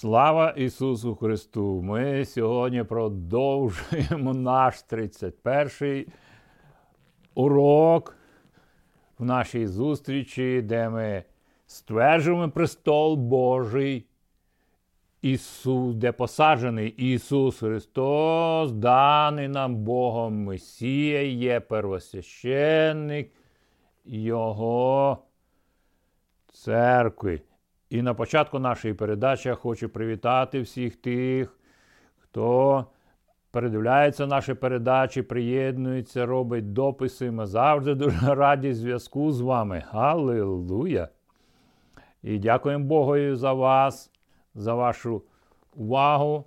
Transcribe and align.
Слава 0.00 0.50
Ісусу 0.50 1.14
Христу! 1.14 1.82
Ми 1.82 2.24
сьогодні 2.24 2.84
продовжуємо 2.84 4.34
наш 4.34 4.74
31-й 4.90 6.06
урок 7.34 8.16
в 9.18 9.24
нашій 9.24 9.66
зустрічі, 9.66 10.62
де 10.62 10.88
ми 10.88 11.24
стверджуємо 11.66 12.50
престол 12.50 13.16
Божий, 13.16 14.06
Ісус, 15.22 15.94
де 15.94 16.12
посаджений 16.12 16.88
Ісус 16.88 17.58
Христос, 17.58 18.72
даний 18.72 19.48
нам 19.48 19.76
Богом 19.76 20.44
Месія, 20.44 21.22
є 21.22 21.60
первосвященник 21.60 23.32
Його 24.04 25.18
церкви. 26.52 27.40
І 27.90 28.02
на 28.02 28.14
початку 28.14 28.58
нашої 28.58 28.94
передачі 28.94 29.48
я 29.48 29.54
хочу 29.54 29.88
привітати 29.88 30.60
всіх 30.60 30.96
тих, 30.96 31.58
хто 32.18 32.86
передивляється 33.50 34.26
наші 34.26 34.54
передачі, 34.54 35.22
приєднується, 35.22 36.26
робить 36.26 36.72
дописи. 36.72 37.30
Ми 37.30 37.46
завжди 37.46 37.94
дуже 37.94 38.34
раді 38.34 38.72
зв'язку 38.72 39.32
з 39.32 39.40
вами. 39.40 39.84
Аллилуйя! 39.92 41.08
І 42.22 42.38
дякуємо 42.38 42.84
Богу 42.84 43.36
за 43.36 43.52
вас, 43.52 44.10
за 44.54 44.74
вашу 44.74 45.22
увагу 45.74 46.44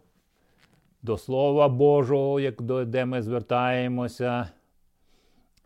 до 1.02 1.18
Слова 1.18 1.70
Божого, 1.70 2.40
як 2.40 2.62
до, 2.62 2.86
де 2.86 3.06
ми 3.06 3.22
звертаємося. 3.22 4.50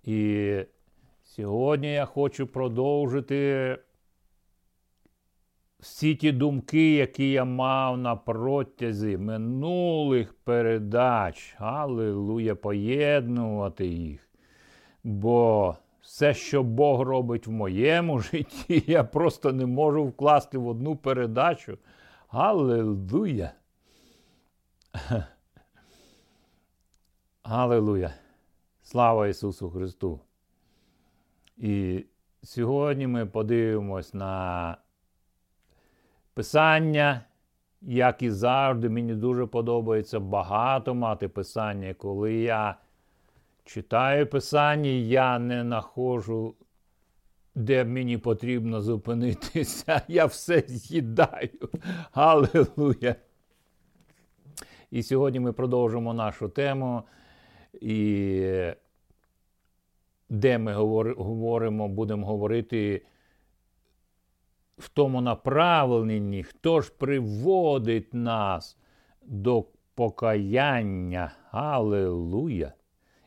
І 0.04 0.56
сьогодні 1.24 1.94
я 1.94 2.06
хочу 2.06 2.48
продовжити 2.48 3.78
всі 5.80 6.16
ті 6.16 6.32
думки, 6.32 6.96
які 6.96 7.32
я 7.32 7.46
мав 7.46 7.98
на 7.98 8.16
протязі 8.16 9.18
минулих 9.18 10.34
передач, 10.34 11.56
Аллилуйя, 11.60 12.56
поєднувати 12.56 13.88
їх. 13.88 14.30
Бо 15.04 15.76
все, 16.02 16.34
що 16.34 16.64
Бог 16.64 17.02
робить 17.02 17.48
в 17.48 17.52
моєму 17.52 18.20
житті, 18.22 18.84
я 18.88 19.04
просто 19.04 19.54
не 19.54 19.66
можу 19.66 20.06
вкласти 20.06 20.58
в 20.58 20.68
одну 20.68 20.96
передачу. 20.96 21.78
Аллилуйя. 22.28 23.52
Аллилуйя. 27.44 28.14
Слава 28.82 29.28
Ісусу 29.28 29.70
Христу. 29.70 30.20
І 31.58 32.06
сьогодні 32.44 33.08
ми 33.08 33.26
подивимось 33.26 34.14
на 34.14 34.78
Писання, 36.38 37.22
як 37.82 38.22
і 38.22 38.30
завжди, 38.32 38.90
мені 38.90 39.16
дуже 39.16 39.46
подобається 39.46 40.20
багато 40.20 40.96
мати 40.96 41.28
писання. 41.28 41.94
Коли 41.94 42.34
я 42.34 42.76
читаю 43.64 44.28
писання, 44.28 44.90
я 44.90 45.40
не 45.40 45.64
нахожу, 45.64 46.56
де 47.56 47.84
мені 47.84 48.18
потрібно 48.18 48.82
зупинитися. 48.82 50.02
Я 50.08 50.26
все 50.26 50.64
з'їдаю. 50.68 51.70
Аллилуйя! 52.12 53.16
І 54.92 55.04
сьогодні 55.04 55.40
ми 55.40 55.54
продовжимо 55.54 56.14
нашу 56.14 56.50
тему, 56.50 57.04
і 57.74 58.72
де 60.30 60.58
ми 60.58 60.74
говоримо, 61.18 61.88
будемо 61.88 62.28
говорити 62.28 63.06
в 64.78 64.90
тому 64.90 65.22
направленні, 65.22 66.44
хто 66.44 66.82
ж 66.82 66.92
приводить 66.98 68.14
нас 68.14 68.78
до 69.22 69.66
покаяння. 69.96 71.32
Аллилуйя! 71.52 72.74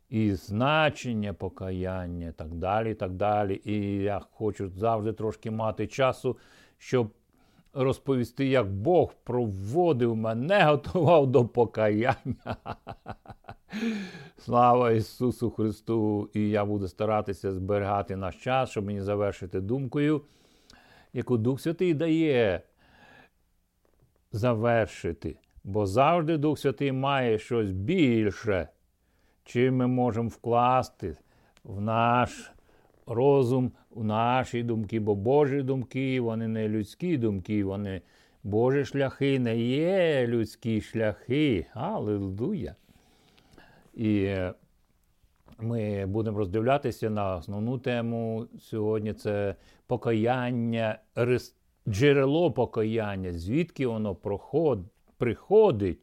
І 0.09 0.33
значення 0.34 1.33
покаяння, 1.33 2.33
так 2.33 2.55
далі. 2.55 2.94
так 2.94 3.12
далі. 3.12 3.60
І 3.65 3.97
я 3.97 4.21
хочу 4.33 4.69
завжди 4.69 5.12
трошки 5.12 5.50
мати 5.50 5.87
часу, 5.87 6.37
щоб 6.78 7.10
розповісти, 7.72 8.47
як 8.47 8.72
Бог 8.72 9.15
проводив 9.25 10.16
мене, 10.16 10.65
готував 10.65 11.27
до 11.27 11.47
покаяння. 11.47 12.56
Слава 14.39 14.91
Ісусу 14.91 15.50
Христу! 15.50 16.31
І 16.34 16.49
я 16.49 16.65
буду 16.65 16.89
старатися 16.89 17.53
зберігати 17.53 18.16
наш 18.16 18.37
час, 18.37 18.71
щоб 18.71 18.84
мені 18.84 19.00
завершити 19.00 19.60
думкою 19.60 20.22
яку 21.12 21.37
Дух 21.37 21.60
Святий 21.60 21.94
дає 21.94 22.62
завершити. 24.32 25.37
Бо 25.65 25.87
завжди 25.87 26.37
Дух 26.37 26.59
Святий 26.59 26.93
має 26.93 27.38
щось 27.38 27.71
більше, 27.71 28.69
чим 29.44 29.76
ми 29.76 29.87
можемо 29.87 30.28
вкласти 30.28 31.16
в 31.65 31.81
наш 31.81 32.53
розум, 33.06 33.72
в 33.91 34.04
наші 34.04 34.62
думки. 34.62 35.00
Бо 35.00 35.15
Божі 35.15 35.62
думки, 35.62 36.21
вони 36.21 36.48
не 36.48 36.69
людські 36.69 37.16
думки, 37.16 37.65
вони 37.65 38.03
Божі 38.42 38.84
шляхи 38.84 39.38
не 39.38 39.59
є 39.59 40.27
людські 40.27 40.81
шляхи. 40.81 41.66
Аллилуйя! 41.75 42.75
І 43.94 44.37
ми 45.62 46.06
будемо 46.06 46.38
роздивлятися 46.38 47.10
на 47.10 47.37
основну 47.37 47.78
тему 47.78 48.47
сьогодні. 48.59 49.12
Це 49.12 49.54
покаяння, 49.87 50.98
джерело 51.88 52.53
покаяння, 52.53 53.32
звідки 53.32 53.87
воно 53.87 54.15
приходить, 55.19 55.98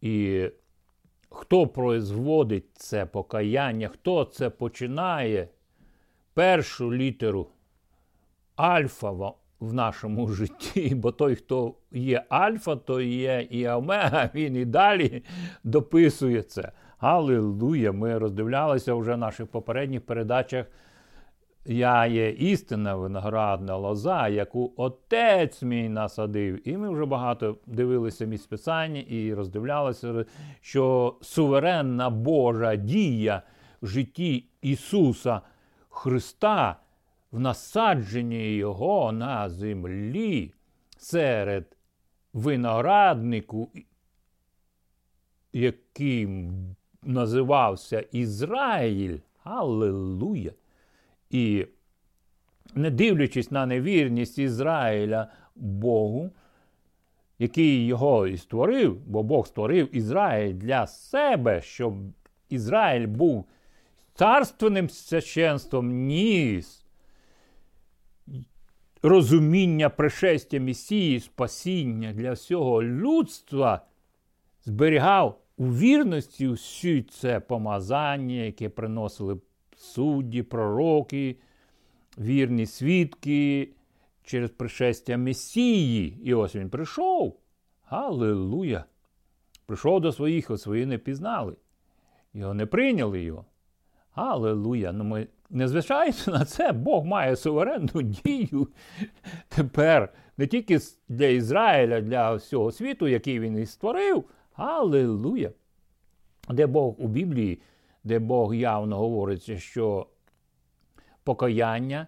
і 0.00 0.44
хто 1.30 1.66
производить 1.66 2.66
це 2.74 3.06
покаяння, 3.06 3.88
хто 3.88 4.24
це 4.24 4.50
починає 4.50 5.48
першу 6.34 6.94
літеру 6.94 7.46
альфа 8.56 9.10
в 9.60 9.74
нашому 9.74 10.28
житті, 10.32 10.94
бо 10.94 11.12
той, 11.12 11.34
хто 11.34 11.74
є 11.92 12.24
альфа, 12.28 12.76
то 12.76 13.00
є 13.00 13.46
і 13.50 13.68
омега, 13.68 14.30
він 14.34 14.56
і 14.56 14.64
далі 14.64 15.22
дописує 15.64 16.42
це. 16.42 16.72
Аллилуйя! 17.00 17.92
Ми 17.92 18.18
роздивлялися 18.18 18.94
вже 18.94 19.14
в 19.14 19.18
наших 19.18 19.46
попередніх 19.46 20.06
передачах. 20.06 20.66
Я 21.64 22.06
є 22.06 22.30
істинна 22.30 22.96
виноградна 22.96 23.76
лоза, 23.76 24.28
яку 24.28 24.72
отець 24.76 25.62
мій 25.62 25.88
насадив. 25.88 26.68
І 26.68 26.76
ми 26.76 26.90
вже 26.90 27.04
багато 27.04 27.58
дивилися 27.66 28.24
місць 28.24 28.46
писання 28.46 29.00
і 29.00 29.34
роздивлялися, 29.34 30.24
що 30.60 31.16
суверенна 31.22 32.10
Божа 32.10 32.76
дія 32.76 33.42
в 33.82 33.86
житті 33.86 34.48
Ісуса 34.62 35.40
Христа 35.88 36.76
в 37.32 37.40
насадженні 37.40 38.56
Його 38.56 39.12
на 39.12 39.48
землі 39.50 40.52
серед 40.98 41.76
винограднику, 42.32 43.70
яким 45.52 46.54
називався 47.02 48.00
Ізраїль. 48.12 49.18
Аллилуйя! 49.44 50.52
І 51.30 51.66
не 52.74 52.90
дивлячись 52.90 53.50
на 53.50 53.66
невірність 53.66 54.38
Ізраїля 54.38 55.28
Богу, 55.56 56.30
який 57.38 57.86
його 57.86 58.26
і 58.26 58.36
створив, 58.36 59.00
бо 59.06 59.22
Бог 59.22 59.46
створив 59.46 59.96
Ізраїль 59.96 60.54
для 60.54 60.86
себе, 60.86 61.62
щоб 61.62 61.94
Ізраїль 62.48 63.06
був 63.06 63.44
царственним 64.14 64.90
священством, 64.90 66.06
ніс 66.06 66.84
розуміння 69.02 69.88
пришестя 69.88 70.60
Месії, 70.60 71.20
спасіння 71.20 72.12
для 72.12 72.32
всього 72.32 72.82
людства, 72.82 73.80
зберігав 74.64 75.40
у 75.60 75.66
вірності 75.66 76.48
всі 76.48 77.02
це 77.02 77.40
помазання, 77.40 78.34
яке 78.34 78.68
приносили 78.68 79.40
судді, 79.76 80.42
пророки, 80.42 81.36
вірні 82.18 82.66
свідки 82.66 83.68
через 84.22 84.50
пришестя 84.50 85.16
Месії. 85.16 86.20
І 86.24 86.34
ось 86.34 86.56
він 86.56 86.70
прийшов. 86.70 87.36
Галилуя! 87.84 88.84
Прийшов 89.66 90.00
до 90.00 90.12
своїх, 90.12 90.50
а 90.50 90.58
свої 90.58 90.86
не 90.86 90.98
пізнали. 90.98 91.56
Його 92.34 92.54
не 92.54 92.66
прийняли 92.66 93.22
його. 93.22 93.44
Аллилуйя! 94.14 94.92
Ну 94.92 95.04
ми 95.04 95.26
не 95.50 95.68
зважаючи 95.68 96.30
на 96.30 96.44
це, 96.44 96.72
Бог 96.72 97.04
має 97.04 97.36
суверенну 97.36 98.02
дію 98.02 98.68
тепер 99.48 100.12
не 100.36 100.46
тільки 100.46 100.78
для 101.08 101.26
Ізраїля, 101.26 102.00
для 102.00 102.34
всього 102.34 102.72
світу, 102.72 103.08
який 103.08 103.40
він 103.40 103.58
і 103.58 103.66
створив. 103.66 104.24
Аллилуйя! 104.60 105.52
Де 106.48 106.66
Бог 106.66 106.94
у 106.98 107.08
Біблії 107.08 107.60
де 108.04 108.18
Бог 108.18 108.54
явно 108.54 108.98
говориться, 108.98 109.58
що 109.58 110.06
покаяння 111.24 112.06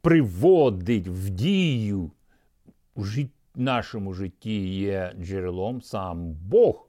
приводить 0.00 1.08
в 1.08 1.30
дію 1.30 2.10
в 2.96 3.28
нашому 3.54 4.14
житті 4.14 4.68
є 4.68 5.14
джерелом 5.20 5.82
сам 5.82 6.32
Бог. 6.32 6.88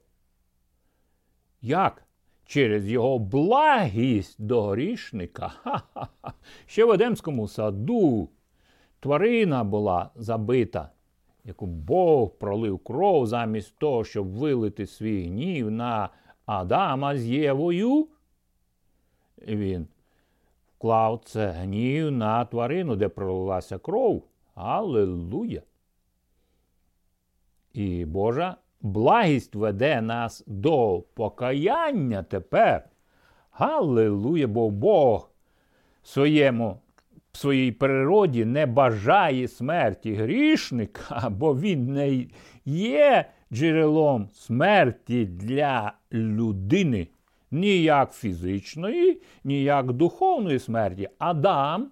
Як? 1.62 2.02
Через 2.44 2.88
його 2.88 3.18
благість 3.18 4.42
до 4.42 4.62
грішника. 4.62 5.48
Ха-ха-ха. 5.48 6.32
Ще 6.66 6.84
в 6.84 6.90
Едемському 6.90 7.48
саду 7.48 8.30
тварина 9.00 9.64
була 9.64 10.10
забита, 10.14 10.90
яку 11.46 11.66
Бог 11.66 12.30
пролив 12.30 12.78
кров 12.78 13.26
замість 13.26 13.78
того, 13.78 14.04
щоб 14.04 14.26
вилити 14.26 14.86
свій 14.86 15.26
гнів 15.26 15.70
на 15.70 16.08
Адама 16.46 17.16
з 17.16 17.26
Євою. 17.26 18.08
Він 19.38 19.88
вклав 20.76 21.20
це 21.24 21.50
гнів 21.50 22.12
на 22.12 22.44
тварину, 22.44 22.96
де 22.96 23.08
пролилася 23.08 23.78
кров. 23.78 24.24
Аллилуйя! 24.54 25.62
І 27.72 28.04
Божа 28.04 28.56
благість 28.80 29.54
веде 29.54 30.00
нас 30.00 30.44
до 30.46 31.04
покаяння 31.14 32.22
тепер. 32.22 32.88
Галилуя, 33.50 34.46
бо 34.46 34.70
Бог 34.70 35.30
своєму, 36.02 36.80
своїй 37.36 37.72
природі 37.72 38.44
не 38.44 38.66
бажає 38.66 39.48
смерті 39.48 40.14
грішника, 40.14 41.28
бо 41.30 41.56
він 41.56 41.92
не 41.92 42.26
є 42.64 43.30
джерелом 43.52 44.28
смерті 44.34 45.24
для 45.26 45.92
людини. 46.12 47.08
Ніяк 47.50 48.12
фізичної, 48.12 49.22
ніяк 49.44 49.92
духовної 49.92 50.58
смерті. 50.58 51.08
Адам, 51.18 51.90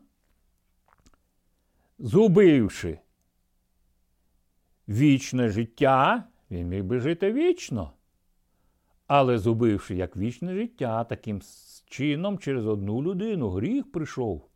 згубивши 1.99 2.99
вічне 4.88 5.49
життя, 5.49 6.25
він 6.50 6.69
міг 6.69 6.85
би 6.85 7.00
жити 7.00 7.32
вічно. 7.32 7.93
Але 9.06 9.38
зубивши 9.38 9.96
як 9.96 10.17
вічне 10.17 10.55
життя, 10.55 11.05
таким 11.05 11.41
чином 11.87 12.38
через 12.38 12.67
одну 12.67 13.02
людину 13.02 13.50
гріх 13.50 13.93
прийшов 13.93 14.49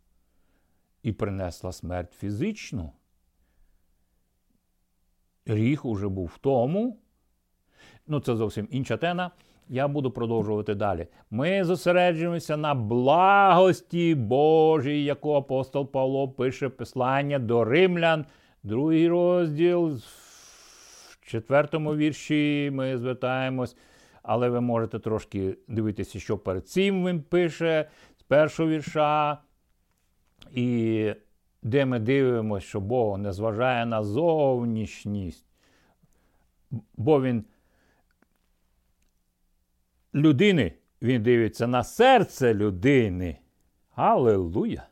і 1.03 1.13
принесла 1.13 1.73
смерть 1.73 2.13
фізичну. 2.13 2.93
Гріх 5.47 5.85
уже 5.85 6.09
був 6.09 6.27
в 6.35 6.39
тому. 6.39 6.99
Ну, 8.07 8.21
це 8.21 8.37
зовсім 8.37 8.69
інша 8.71 8.97
тема. 8.97 9.31
Я 9.69 9.89
буду 9.89 10.11
продовжувати 10.11 10.75
далі. 10.75 11.07
Ми 11.31 11.65
зосереджуємося 11.65 12.57
на 12.57 12.75
благості 12.75 14.15
Божій, 14.15 15.05
яку 15.05 15.35
апостол 15.35 15.91
Павло 15.91 16.29
пише 16.29 16.69
послання 16.69 17.39
до 17.39 17.65
римлян, 17.65 18.25
другий 18.63 19.09
розділ 19.09 19.89
В 21.21 21.31
четвертому 21.31 21.97
вірші 21.97 22.71
ми 22.73 22.99
звертаємось, 22.99 23.77
але 24.23 24.49
ви 24.49 24.61
можете 24.61 24.99
трошки 24.99 25.57
дивитися, 25.69 26.21
що 26.21 26.39
перед 26.39 26.69
цим 26.69 27.07
він 27.07 27.23
пише 27.23 27.89
з 28.17 28.23
першого 28.23 28.69
вірша. 28.69 29.39
І 30.53 31.15
де 31.63 31.85
ми 31.85 31.99
дивимося, 31.99 32.67
що 32.67 32.81
Бог 32.81 33.19
не 33.19 33.33
зважає 33.33 33.87
на 33.87 34.03
зовнішність, 34.03 35.47
бо 36.97 37.23
він 37.23 37.45
людини, 40.15 40.73
він 41.03 41.23
дивиться 41.23 41.67
на 41.67 41.85
серце 41.85 42.55
людини. 42.55 43.39
Аллилуйя! 43.95 44.87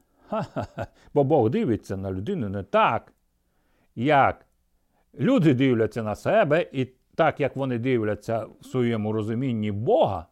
Бо 1.15 1.25
Бог 1.25 1.51
дивиться 1.51 1.97
на 1.97 2.13
людину 2.13 2.49
не 2.49 2.63
так, 2.63 3.13
як 3.95 4.47
Люди 5.19 5.55
дивляться 5.55 6.03
на 6.03 6.15
себе, 6.15 6.69
і 6.73 6.85
так 7.15 7.41
як 7.41 7.57
вони 7.57 7.79
дивляться 7.79 8.47
в 8.61 8.65
своєму 8.65 9.13
розумінні 9.13 9.73
Бога, 9.73 10.27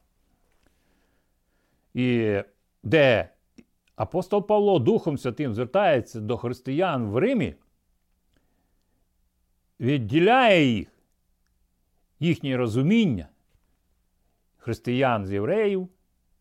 і 1.95 2.39
де 2.83 3.29
апостол 3.97 4.47
Павло 4.47 4.79
Духом 4.79 5.19
Святим 5.19 5.55
звертається 5.55 6.21
до 6.21 6.37
християн 6.37 7.07
в 7.07 7.17
Римі, 7.17 7.55
відділяє 9.81 10.67
їх, 10.67 10.89
їхнє 12.21 12.57
розуміння 12.57 13.29
християн 14.57 15.27
з 15.27 15.33
євреїв 15.33 15.89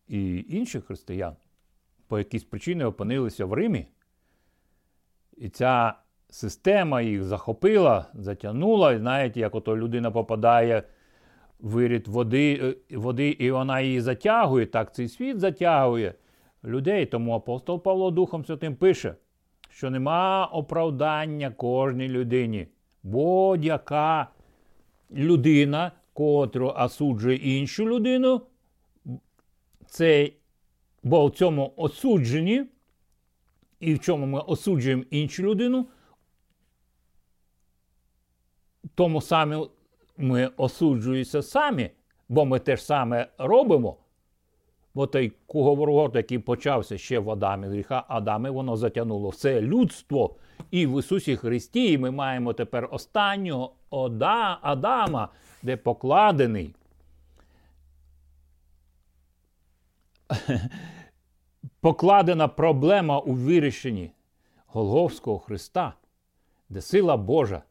і 0.08 0.44
інших 0.48 0.84
християн, 0.84 1.36
по 2.08 2.18
якійсь 2.18 2.44
причині 2.44 2.84
опинилися 2.84 3.44
в 3.44 3.52
Римі. 3.52 3.86
І 5.36 5.48
ця 5.48 5.94
система 6.30 7.02
їх 7.02 7.24
захопила, 7.24 8.06
затягнула. 8.14 8.92
І 8.92 8.98
знаєте, 8.98 9.40
як 9.40 9.54
ото 9.54 9.76
людина 9.76 10.10
попадає 10.10 10.80
в 11.60 11.70
вирід 11.70 12.08
води, 12.08 12.76
е, 12.90 12.96
води, 12.96 13.28
і 13.28 13.50
вона 13.50 13.80
її 13.80 14.00
затягує, 14.00 14.66
так 14.66 14.94
цей 14.94 15.08
світ 15.08 15.40
затягує 15.40 16.14
людей. 16.64 17.06
Тому 17.06 17.32
апостол 17.32 17.82
Павло 17.82 18.10
Духом 18.10 18.44
Святим 18.44 18.76
пише, 18.76 19.14
що 19.68 19.90
нема 19.90 20.46
оправдання 20.46 21.50
кожній 21.50 22.08
людині. 22.08 22.68
Будь-яка 23.02 24.28
людина, 25.12 25.92
котру 26.12 26.74
осуджує 26.76 27.36
іншу 27.36 27.88
людину, 27.88 28.40
це, 29.86 30.30
бо 31.02 31.26
в 31.26 31.30
цьому 31.30 31.72
осудженні, 31.76 32.64
і 33.80 33.94
в 33.94 34.00
чому 34.00 34.26
ми 34.26 34.40
осуджуємо 34.40 35.04
іншу 35.10 35.42
людину, 35.42 35.86
тому 38.94 39.20
самі 39.20 39.66
ми 40.16 40.50
осуджуємося 40.56 41.42
самі, 41.42 41.90
бо 42.28 42.44
ми 42.44 42.58
те 42.58 42.76
ж 42.76 42.84
саме 42.84 43.28
робимо. 43.38 43.96
Бо 44.94 45.06
той 45.06 45.32
куговорот, 45.46 46.14
який 46.14 46.38
почався 46.38 46.98
ще 46.98 47.18
в 47.18 47.30
Адамі 47.30 47.66
гріха, 47.66 48.04
Адами, 48.08 48.50
воно 48.50 48.76
затягнуло 48.76 49.28
все 49.28 49.60
людство. 49.60 50.36
І 50.70 50.86
в 50.86 50.98
Ісусі 50.98 51.36
Христі 51.36 51.98
ми 51.98 52.10
маємо 52.10 52.52
тепер 52.52 52.88
останнього 52.92 53.72
Ода, 53.90 54.58
Адама, 54.62 55.28
де 55.62 55.76
покладений. 55.76 56.74
Покладена 61.80 62.48
проблема 62.48 63.18
у 63.18 63.32
вирішенні 63.32 64.12
Голговського 64.66 65.38
Христа, 65.38 65.94
де 66.68 66.80
сила 66.80 67.16
Божа 67.16 67.62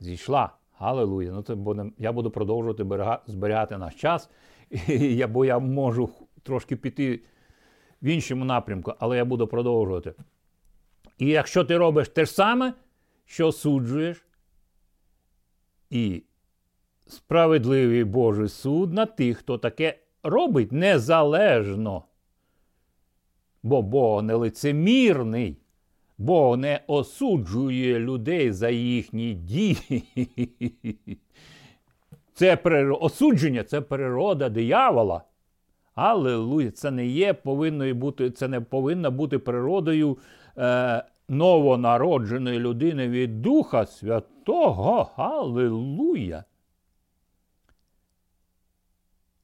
зійшла. 0.00 0.50
Галилуя. 0.78 1.32
Ну, 1.32 1.42
це 1.42 1.54
буде, 1.54 1.90
Я 1.98 2.12
буду 2.12 2.30
продовжувати 2.30 2.84
зберігати 3.26 3.78
наш 3.78 3.94
час, 3.94 4.30
і 4.88 5.26
бо 5.26 5.44
я 5.44 5.58
можу 5.58 6.10
трошки 6.46 6.76
піти 6.76 7.20
в 8.02 8.06
іншому 8.06 8.44
напрямку, 8.44 8.94
але 8.98 9.16
я 9.16 9.24
буду 9.24 9.46
продовжувати. 9.46 10.14
І 11.18 11.26
якщо 11.26 11.64
ти 11.64 11.76
робиш 11.76 12.08
те 12.08 12.24
ж 12.24 12.32
саме, 12.32 12.74
що 13.24 13.52
суджуєш, 13.52 14.26
і 15.90 16.22
справедливий 17.06 18.04
Божий 18.04 18.48
суд 18.48 18.92
на 18.92 19.06
тих, 19.06 19.38
хто 19.38 19.58
таке 19.58 19.98
робить 20.22 20.72
незалежно. 20.72 22.04
Бо 23.62 23.82
Бог 23.82 24.22
не 24.22 24.34
лицемірний. 24.34 25.58
Бог 26.18 26.56
не 26.56 26.80
осуджує 26.86 27.98
людей 27.98 28.52
за 28.52 28.70
їхні 28.70 29.34
дії. 29.34 30.02
Це 32.34 32.56
осудження 33.00 33.64
це 33.64 33.80
природа 33.80 34.48
диявола. 34.48 35.22
Аллилуйя, 35.96 36.70
це 36.70 36.90
не 36.90 37.06
є 37.06 37.34
повинно 37.34 37.94
бути, 37.94 38.30
це 38.30 38.48
не 38.48 38.60
повинна 38.60 39.10
бути 39.10 39.38
природою 39.38 40.18
е, 40.58 41.04
новонародженої 41.28 42.58
людини 42.58 43.08
від 43.08 43.42
Духа 43.42 43.86
Святого. 43.86 45.10
Аллилуйя. 45.16 46.44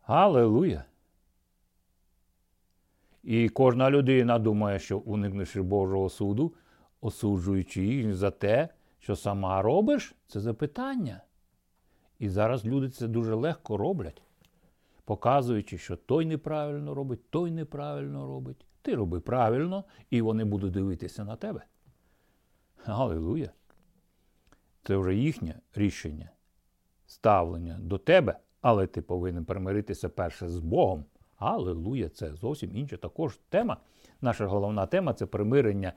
Аллилуйя. 0.02 0.84
І 3.22 3.48
кожна 3.48 3.90
людина 3.90 4.38
думає, 4.38 4.78
що 4.78 4.98
уникнувши 4.98 5.62
Божого 5.62 6.08
суду, 6.08 6.54
осуджуючи 7.00 7.84
їх 7.84 8.14
за 8.14 8.30
те, 8.30 8.68
що 8.98 9.16
сама 9.16 9.62
робиш, 9.62 10.14
це 10.26 10.40
запитання. 10.40 11.20
І 12.18 12.28
зараз 12.28 12.66
люди 12.66 12.88
це 12.88 13.08
дуже 13.08 13.34
легко 13.34 13.76
роблять, 13.76 14.22
показуючи, 15.12 15.78
що 15.78 15.96
той 15.96 16.26
неправильно 16.26 16.94
робить, 16.94 17.30
той 17.30 17.50
неправильно 17.50 18.26
робить. 18.26 18.66
Ти 18.82 18.94
роби 18.94 19.20
правильно, 19.20 19.84
і 20.10 20.22
вони 20.22 20.44
будуть 20.44 20.72
дивитися 20.72 21.24
на 21.24 21.36
тебе. 21.36 21.64
Аллилуйя! 22.84 23.50
Це 24.82 24.96
вже 24.96 25.14
їхнє 25.14 25.60
рішення, 25.74 26.30
ставлення 27.06 27.78
до 27.80 27.98
тебе, 27.98 28.38
але 28.60 28.86
ти 28.86 29.02
повинен 29.02 29.44
примиритися 29.44 30.08
перше 30.08 30.48
з 30.48 30.58
Богом. 30.58 31.04
Аллилуйя! 31.36 32.08
Це 32.08 32.34
зовсім 32.34 32.76
інша 32.76 32.96
також 32.96 33.40
тема. 33.48 33.76
Наша 34.20 34.46
головна 34.46 34.86
тема 34.86 35.14
це 35.14 35.26
примирення 35.26 35.92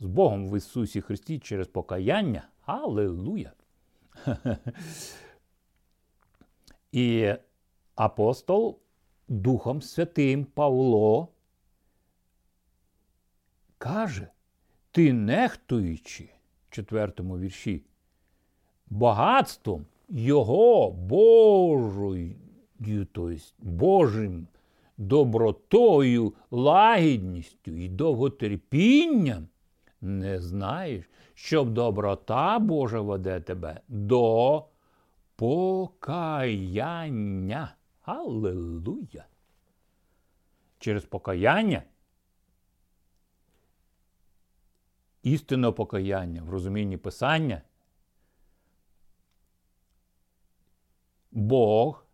з 0.00 0.06
Богом 0.06 0.48
в 0.48 0.56
Ісусі 0.56 1.00
Христі 1.00 1.38
через 1.38 1.68
покаяння. 1.68 2.48
Аллилуйя! 2.64 3.52
І 6.92 7.34
апостол 7.96 8.78
Духом 9.28 9.82
Святим 9.82 10.44
Павло 10.44 11.28
каже, 13.78 14.28
ти 14.90 15.12
нехтуючи, 15.12 16.28
в 16.68 16.74
четвертому 16.74 17.38
вірші, 17.38 17.82
багатством 18.86 19.86
Його 20.08 20.90
Божою, 20.90 22.34
тобто 23.12 23.36
Божим 23.58 24.46
добротою, 24.98 26.34
лагідністю 26.50 27.76
і 27.76 27.88
довготерпінням, 27.88 29.48
не 30.00 30.40
знаєш, 30.40 31.04
щоб 31.34 31.70
доброта 31.70 32.58
Божа 32.58 33.00
веде 33.00 33.40
тебе 33.40 33.80
до 33.88 34.64
покаяння. 35.36 36.56
Аллилуйя! 38.06 39.26
Через 40.78 41.04
покаяння. 41.04 41.82
Істинне 45.22 45.72
покаяння 45.72 46.42
в 46.42 46.50
розумінні 46.50 46.96
Писання. 46.96 47.62
Бог 51.30 52.06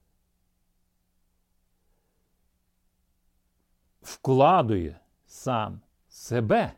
вкладує 4.00 5.00
сам 5.26 5.80
себе 6.08 6.72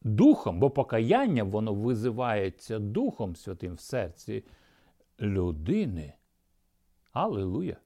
духом, 0.00 0.60
бо 0.60 0.70
покаяння 0.70 1.44
воно 1.44 1.74
визивається 1.74 2.78
Духом 2.78 3.36
Святим 3.36 3.74
в 3.74 3.80
серці 3.80 4.44
людини. 5.20 6.17
Аллилуйя! 7.12 7.76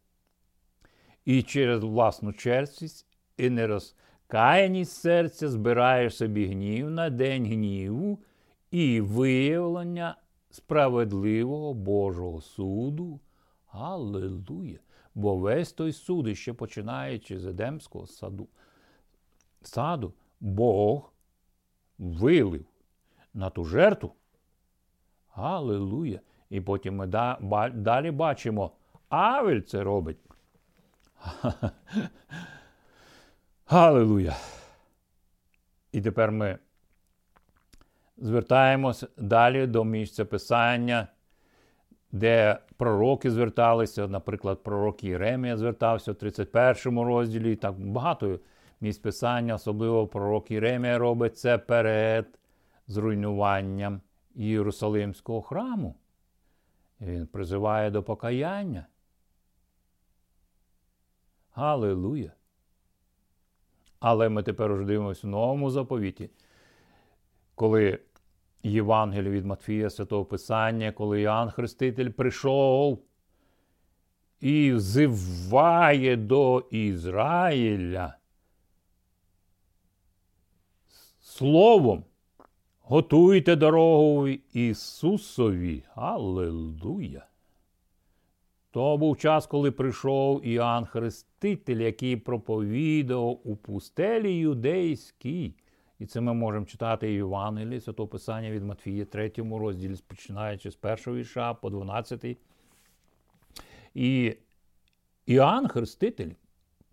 І 1.24 1.42
через 1.42 1.84
власну 1.84 2.32
черствість 2.32 3.06
і 3.36 3.50
нерозкаяність 3.50 4.92
серця 4.92 5.48
збираєш 5.48 6.16
собі 6.16 6.46
гнів 6.46 6.90
на 6.90 7.10
день 7.10 7.46
гніву 7.46 8.18
і 8.70 9.00
виявлення 9.00 10.16
справедливого 10.50 11.74
Божого 11.74 12.40
суду. 12.40 13.20
Аллилуйя! 13.70 14.78
Бо 15.14 15.36
весь 15.36 15.72
той 15.72 15.92
суд, 15.92 16.38
ще 16.38 16.52
починаючи 16.52 17.38
з 17.38 17.46
Едемського 17.46 18.06
саду, 18.06 18.48
саду, 19.62 20.12
Бог 20.40 21.12
вилив 21.98 22.66
на 23.34 23.50
ту 23.50 23.64
жертву. 23.64 24.14
Аллилуйя! 25.30 26.20
І 26.50 26.60
потім 26.60 26.96
ми 26.96 27.06
далі 27.74 28.10
бачимо, 28.10 28.72
Авель 29.12 29.60
це 29.60 29.82
робить. 29.82 30.18
Аллилуйя! 33.66 34.36
І 35.92 36.00
тепер 36.00 36.32
ми 36.32 36.58
звертаємось 38.16 39.04
далі 39.16 39.66
до 39.66 39.84
місця 39.84 40.24
писання, 40.24 41.08
де 42.12 42.58
пророки 42.76 43.30
зверталися, 43.30 44.08
наприклад, 44.08 44.62
пророк 44.62 45.04
Єремія 45.04 45.56
звертався 45.56 46.12
в 46.12 46.14
31 46.14 47.00
розділі. 47.00 47.56
Так 47.56 47.78
багато 47.78 48.40
місць 48.80 48.98
писання, 48.98 49.54
особливо 49.54 50.06
пророк 50.06 50.50
Єремія 50.50 50.98
робить 50.98 51.38
це 51.38 51.58
перед 51.58 52.38
зруйнуванням 52.86 54.00
Єрусалимського 54.34 55.42
храму. 55.42 55.94
Він 57.00 57.26
призиває 57.26 57.90
до 57.90 58.02
покаяння. 58.02 58.86
Галилуя! 61.52 62.32
Але 64.00 64.28
ми 64.28 64.42
тепер 64.42 64.72
уже 64.72 64.84
дивимося 64.84 65.26
в 65.26 65.30
новому 65.30 65.70
заповіті, 65.70 66.30
коли 67.54 67.98
Євангеліє 68.62 69.30
від 69.30 69.46
Матфія 69.46 69.90
Святого 69.90 70.24
Писання, 70.24 70.92
коли 70.92 71.20
Іоанн 71.20 71.50
Хреститель 71.50 72.08
прийшов 72.08 73.02
і 74.40 74.72
взиває 74.72 76.16
до 76.16 76.68
Ізраїля 76.70 78.16
словом, 81.20 82.04
готуйте 82.80 83.56
дорогу 83.56 84.28
Ісусові. 84.52 85.84
Аллилуйя! 85.94 87.26
То 88.72 88.96
був 88.96 89.16
час, 89.16 89.46
коли 89.46 89.70
прийшов 89.70 90.46
Іоанн 90.46 90.84
Хреститель, 90.84 91.76
який 91.76 92.16
проповідав 92.16 93.40
у 93.44 93.56
пустелі 93.56 94.34
юдейській. 94.36 95.54
І 95.98 96.06
це 96.06 96.20
ми 96.20 96.34
можемо 96.34 96.66
читати 96.66 97.06
в 97.06 97.12
Євангелії, 97.12 97.80
Святого 97.80 98.08
Писання 98.08 98.50
від 98.50 98.64
Матфія, 98.64 99.04
3 99.04 99.32
розділі, 99.36 99.96
починаючи 100.06 100.70
з 100.70 100.74
першого 100.74 101.16
вірша 101.16 101.54
по 101.54 101.70
12. 101.70 102.38
І 103.94 104.36
Іоанн 105.26 105.68
Хреститель 105.68 106.30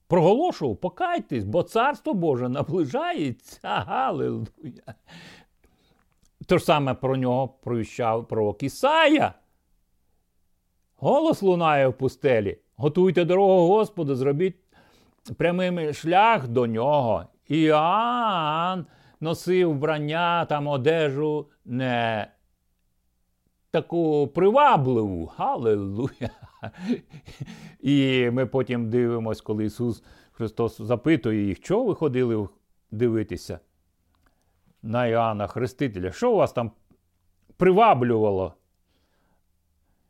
проголошував, 0.07 0.77
покайтесь, 0.77 1.43
бо 1.43 1.63
царство 1.63 2.13
Боже 2.13 2.49
наближається. 2.49 3.59
Галилуя! 3.63 4.95
То 6.45 6.57
ж 6.57 6.65
саме 6.65 6.93
про 6.93 7.17
нього 7.17 7.47
провіщав 7.47 8.27
пророк 8.27 8.63
Ісая. 8.63 9.33
Голос 11.01 11.41
лунає 11.41 11.87
в 11.87 11.93
пустелі. 11.93 12.57
Готуйте 12.75 13.25
дорогу 13.25 13.67
Господу, 13.67 14.15
зробіть 14.15 14.55
прямим 15.37 15.93
шлях 15.93 16.47
до 16.47 16.67
нього. 16.67 17.25
Іоанн 17.47 18.85
носив 19.19 19.71
вбрання 19.71 20.45
там 20.45 20.67
одежу 20.67 21.47
не 21.65 22.27
таку 23.71 24.27
привабливу. 24.27 25.31
Галилуя! 25.37 26.29
І 27.79 28.29
ми 28.31 28.45
потім 28.45 28.89
дивимося, 28.89 29.43
коли 29.43 29.65
Ісус 29.65 30.03
Христос 30.31 30.81
запитує 30.81 31.45
їх, 31.45 31.59
чого 31.59 31.85
ви 31.85 31.95
ходили 31.95 32.47
дивитися 32.91 33.59
на 34.81 35.07
Іоанна 35.07 35.47
Хрестителя? 35.47 36.11
Що 36.11 36.31
у 36.31 36.35
вас 36.35 36.53
там 36.53 36.71
приваблювало? 37.57 38.53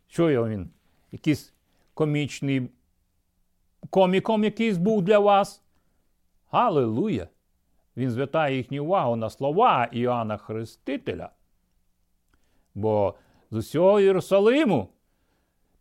Що 0.07 0.47
він? 0.47 0.69
Якийсь 1.11 1.53
комічний 1.93 2.69
коміком 3.89 4.43
якийсь 4.43 4.77
був 4.77 5.01
для 5.01 5.19
вас? 5.19 5.63
Галилуя! 6.51 7.27
Він 7.97 8.11
звертає 8.11 8.57
їхню 8.57 8.83
увагу 8.83 9.15
на 9.15 9.29
слова 9.29 9.89
Іоанна 9.91 10.37
Хрестителя. 10.37 11.29
Бо 12.75 13.15
з 13.51 13.55
усього 13.55 13.99
Єрусалиму 13.99 14.89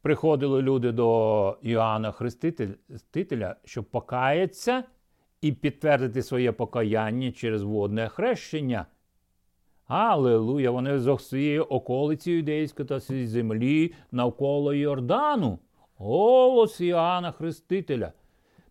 приходили 0.03 0.63
люди 0.63 0.93
до 0.93 1.59
Іоанна 1.63 2.13
Хрестителя, 2.13 3.57
щоб 3.65 3.85
покаятися 3.85 4.85
і 5.41 5.53
підтвердити 5.53 6.23
своє 6.23 6.53
покаяння 6.53 7.33
через 7.33 7.63
водне 7.63 8.09
хрещення. 8.09 8.87
Аллилуйя! 9.89 10.71
Вони 10.71 10.99
з 10.99 11.13
всієї 11.13 11.61
околиці 11.61 12.31
юдейської 12.31 12.89
та 12.89 13.01
землі 13.01 13.95
навколо 14.13 14.75
Йордану. 14.75 15.59
Голос 15.97 16.81
Іоанна 16.81 17.33
Хрестителя 17.33 18.13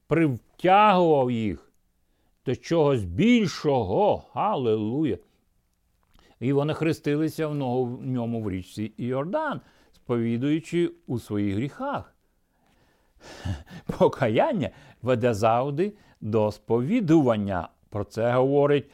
привтягував 0.08 1.32
їх 1.32 1.72
до 2.46 2.56
чогось 2.56 3.04
більшого. 3.04 4.24
Аллилуйя! 4.34 5.18
І 6.40 6.54
вони 6.54 6.74
хрестилися 6.74 7.48
в 7.48 7.56
ньому 8.06 8.42
в 8.42 8.52
річці 8.52 8.84
Іордан, 8.98 9.62
сповідуючи 9.92 10.92
у 11.08 11.20
своїх 11.20 11.56
гріхах. 11.56 12.16
Покаяння 14.00 14.70
веде 15.02 15.34
завжди 15.34 15.94
до 16.22 16.52
сповідування. 16.52 17.70
Про 17.90 18.04
це 18.04 18.32
говорить 18.32 18.86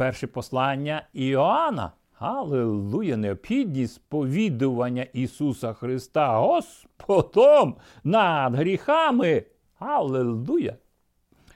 перше 0.00 0.26
послання 0.26 1.02
Іоанна. 1.12 1.92
Аллилуйя, 2.18 3.16
необхідність 3.16 3.94
сповідування 3.94 5.02
Ісуса 5.02 5.72
Христа 5.72 6.38
Господом 6.38 7.76
над 8.04 8.54
гріхами. 8.54 9.44
Аллилуйя! 9.78 10.76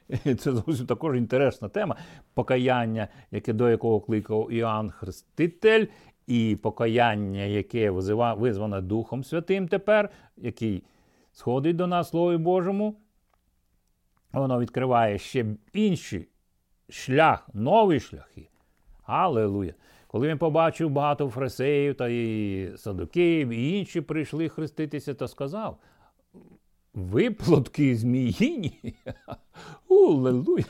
Це 0.24 0.52
зовсім 0.52 0.86
також 0.86 1.16
інтересна 1.16 1.68
тема. 1.68 1.96
Покаяння, 2.34 3.08
яке 3.30 3.52
до 3.52 3.70
якого 3.70 4.00
кликав 4.00 4.52
Іоанн 4.52 4.90
Хреститель, 4.90 5.86
і 6.26 6.58
покаяння, 6.62 7.42
яке 7.42 7.90
визване 7.90 8.80
Духом 8.80 9.24
Святим 9.24 9.68
тепер, 9.68 10.10
який 10.36 10.84
сходить 11.32 11.76
до 11.76 11.86
нас 11.86 12.08
Слові 12.08 12.36
Божому, 12.36 12.96
воно 14.32 14.60
відкриває 14.60 15.18
ще 15.18 15.46
інші 15.72 16.28
шлях, 16.88 17.48
нові 17.54 18.00
шляхи. 18.00 18.48
Аллилуйя. 19.02 19.74
Коли 20.06 20.28
він 20.28 20.38
побачив 20.38 20.90
багато 20.90 21.28
фрисеїв 21.28 21.94
та 21.94 22.08
і 22.08 22.72
садуків, 22.76 23.48
і 23.48 23.78
інші 23.78 24.00
прийшли 24.00 24.48
хреститися, 24.48 25.14
то 25.14 25.28
сказав: 25.28 25.78
виплотки 26.94 27.96
зміїні. 27.96 28.94
Улелуя! 29.88 30.64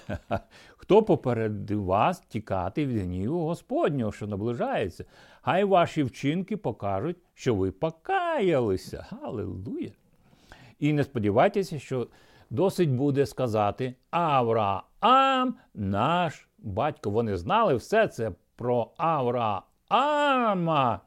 Хто 0.76 1.02
попередив 1.02 1.84
вас 1.84 2.20
тікати 2.20 2.86
від 2.86 3.02
гніву 3.02 3.40
Господнього, 3.40 4.12
що 4.12 4.26
наближається? 4.26 5.04
Хай 5.42 5.64
ваші 5.64 6.02
вчинки 6.02 6.56
покажуть, 6.56 7.16
що 7.34 7.54
ви 7.54 7.70
покаялися. 7.70 9.06
Аллилуйя! 9.22 9.90
І 10.78 10.92
не 10.92 11.04
сподівайтеся, 11.04 11.78
що 11.78 12.08
досить 12.50 12.90
буде 12.90 13.26
сказати 13.26 13.94
Авраам, 14.10 15.54
наш 15.74 16.48
батько. 16.58 17.10
Вони 17.10 17.36
знали 17.36 17.74
все 17.74 18.08
це 18.08 18.32
про 18.56 18.90
Авраама 18.96 21.00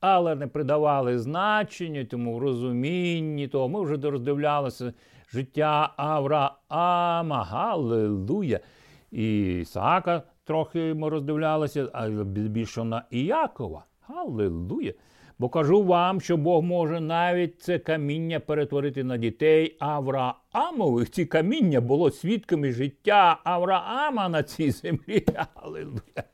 але 0.00 0.34
не 0.34 0.46
придавали 0.46 1.18
значення 1.18 2.04
тому 2.04 2.34
в 2.34 2.38
розумінні 2.38 3.48
того. 3.48 3.68
Ми 3.68 3.82
вже 3.82 4.10
роздивлялися 4.10 4.92
життя 5.32 5.92
Авраама, 5.96 7.44
Галилуя. 7.44 8.60
І 9.10 9.58
Ісаака 9.60 10.22
трохи 10.44 10.94
ми 10.94 11.08
роздивлялися, 11.08 11.88
а 11.92 12.08
більше 12.08 12.84
на 12.84 13.04
Іякова. 13.10 13.84
Галилуя. 14.00 14.92
Бо 15.38 15.48
кажу 15.48 15.84
вам, 15.84 16.20
що 16.20 16.36
Бог 16.36 16.62
може 16.62 17.00
навіть 17.00 17.62
це 17.62 17.78
каміння 17.78 18.40
перетворити 18.40 19.04
на 19.04 19.16
дітей 19.16 19.76
Авраамових. 19.78 21.10
Ці 21.10 21.26
каміння 21.26 21.80
було 21.80 22.10
свідками 22.10 22.72
життя 22.72 23.40
Авраама 23.44 24.28
на 24.28 24.42
цій 24.42 24.70
землі. 24.70 25.26
Аллилуйя. 25.54 26.24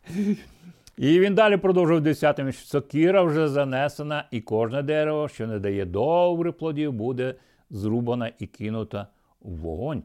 І 0.99 1.21
він 1.21 1.35
далі 1.35 1.57
продовжив 1.57 2.01
десятим, 2.01 2.53
що 2.53 2.67
сокира 2.67 3.23
вже 3.23 3.49
занесена, 3.49 4.25
і 4.31 4.41
кожне 4.41 4.83
дерево, 4.83 5.29
що 5.29 5.47
не 5.47 5.59
дає 5.59 5.85
добрих 5.85 6.57
плодів, 6.57 6.93
буде 6.93 7.35
зрубана 7.71 8.33
і 8.39 8.47
кинута 8.47 9.07
в 9.41 9.57
вогонь. 9.57 10.03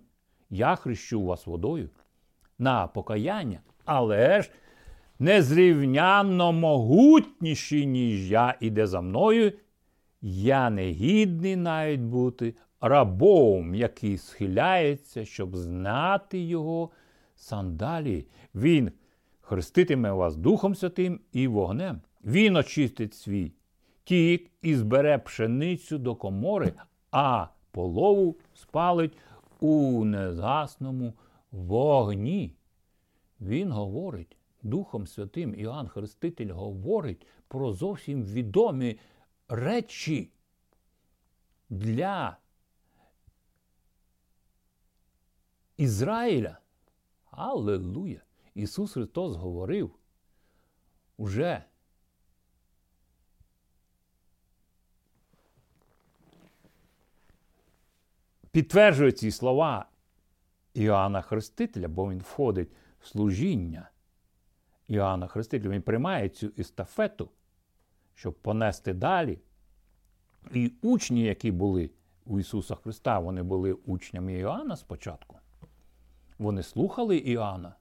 Я 0.50 0.76
хрещу 0.76 1.26
вас 1.26 1.48
водою 1.48 1.90
на 2.60 2.88
покаяння, 2.88 3.60
але 3.86 4.42
ж 4.42 4.52
незрівнянно 5.20 6.52
могутніший, 6.52 7.86
ніж 7.86 8.32
я 8.32 8.56
іде 8.60 8.88
за 8.88 9.02
мною. 9.02 9.54
Я 10.22 10.70
не 10.70 10.90
гідний 10.90 11.56
навіть 11.56 12.02
бути 12.02 12.56
рабом, 12.82 13.76
який 13.76 14.18
схиляється, 14.18 15.26
щоб 15.26 15.56
знати 15.56 16.40
його 16.40 16.90
сандалії. 17.36 18.28
Він 18.56 18.92
хреститиме 19.42 20.12
вас 20.12 20.36
Духом 20.36 20.76
Святим 20.76 21.20
і 21.32 21.48
вогнем. 21.48 22.02
Він 22.26 22.56
очистить 22.56 23.14
свій 23.14 23.52
тік 24.04 24.52
і 24.62 24.76
збере 24.76 25.18
пшеницю 25.18 25.98
до 25.98 26.16
комори, 26.16 26.74
а 27.12 27.48
полову 27.72 28.36
спалить 28.54 29.18
у 29.60 30.06
незгасному 30.06 31.14
вогні. 31.52 32.56
Він 33.42 33.72
говорить 33.72 34.39
Духом 34.62 35.08
Святим 35.08 35.56
Іоанн 35.56 35.88
Хреститель 35.88 36.52
говорить 36.52 37.28
про 37.48 37.74
зовсім 37.74 38.24
відомі 38.24 39.00
речі 39.48 40.32
для 41.70 42.38
Ізраїля. 45.78 46.58
Аллилуйя! 47.32 48.22
Ісус 48.54 48.94
Христос 48.94 49.36
говорив 49.36 49.96
уже 51.18 51.64
підтверджує 58.52 59.12
ці 59.12 59.32
слова 59.32 59.90
Іоанна 60.74 61.22
Хрестителя, 61.22 61.88
бо 61.88 62.12
він 62.12 62.20
входить 62.20 62.70
в 63.00 63.08
служіння 63.08 63.90
Іоанна 64.90 65.28
Хрестителя. 65.28 65.72
Він 65.72 65.82
приймає 65.82 66.30
цю 66.30 66.52
естафету, 66.58 67.30
щоб 68.16 68.34
понести 68.34 68.94
далі. 68.94 69.40
І 70.54 70.74
учні, 70.82 71.22
які 71.22 71.52
були 71.52 71.90
у 72.26 72.40
Ісуса 72.40 72.76
Христа, 72.76 73.20
вони 73.20 73.44
були 73.44 73.74
учнями 73.74 74.34
Іоанна 74.34 74.76
спочатку. 74.76 75.36
Вони 76.40 76.64
слухали 76.64 77.18
Іоанна, 77.18 77.76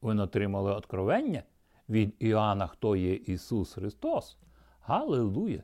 вони 0.00 0.22
отримали 0.22 0.74
откровення 0.74 1.42
від 1.88 2.14
Іоанна, 2.18 2.66
хто 2.66 2.96
є 2.96 3.14
Ісус 3.14 3.74
Христос. 3.74 4.38
Галилуя! 4.80 5.62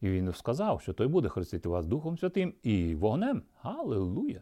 І 0.00 0.10
він 0.10 0.32
сказав, 0.32 0.80
що 0.80 0.92
той 0.92 1.06
буде 1.06 1.28
хрестити 1.28 1.68
вас 1.68 1.86
Духом 1.86 2.18
Святим 2.18 2.54
і 2.62 2.94
вогнем. 2.94 3.42
Галилуя! 3.60 4.40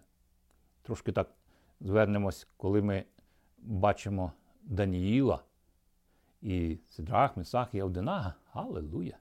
Трошки 0.83 1.13
так 1.13 1.35
звернемось, 1.81 2.49
коли 2.57 2.83
ми 2.83 3.05
бачимо 3.59 4.33
Даніїла 4.65 5.43
і 6.43 6.79
Сидрах, 6.91 7.37
Месах 7.37 7.75
і 7.75 7.81
Авденага. 7.81 8.35
Галилуя! 8.53 9.19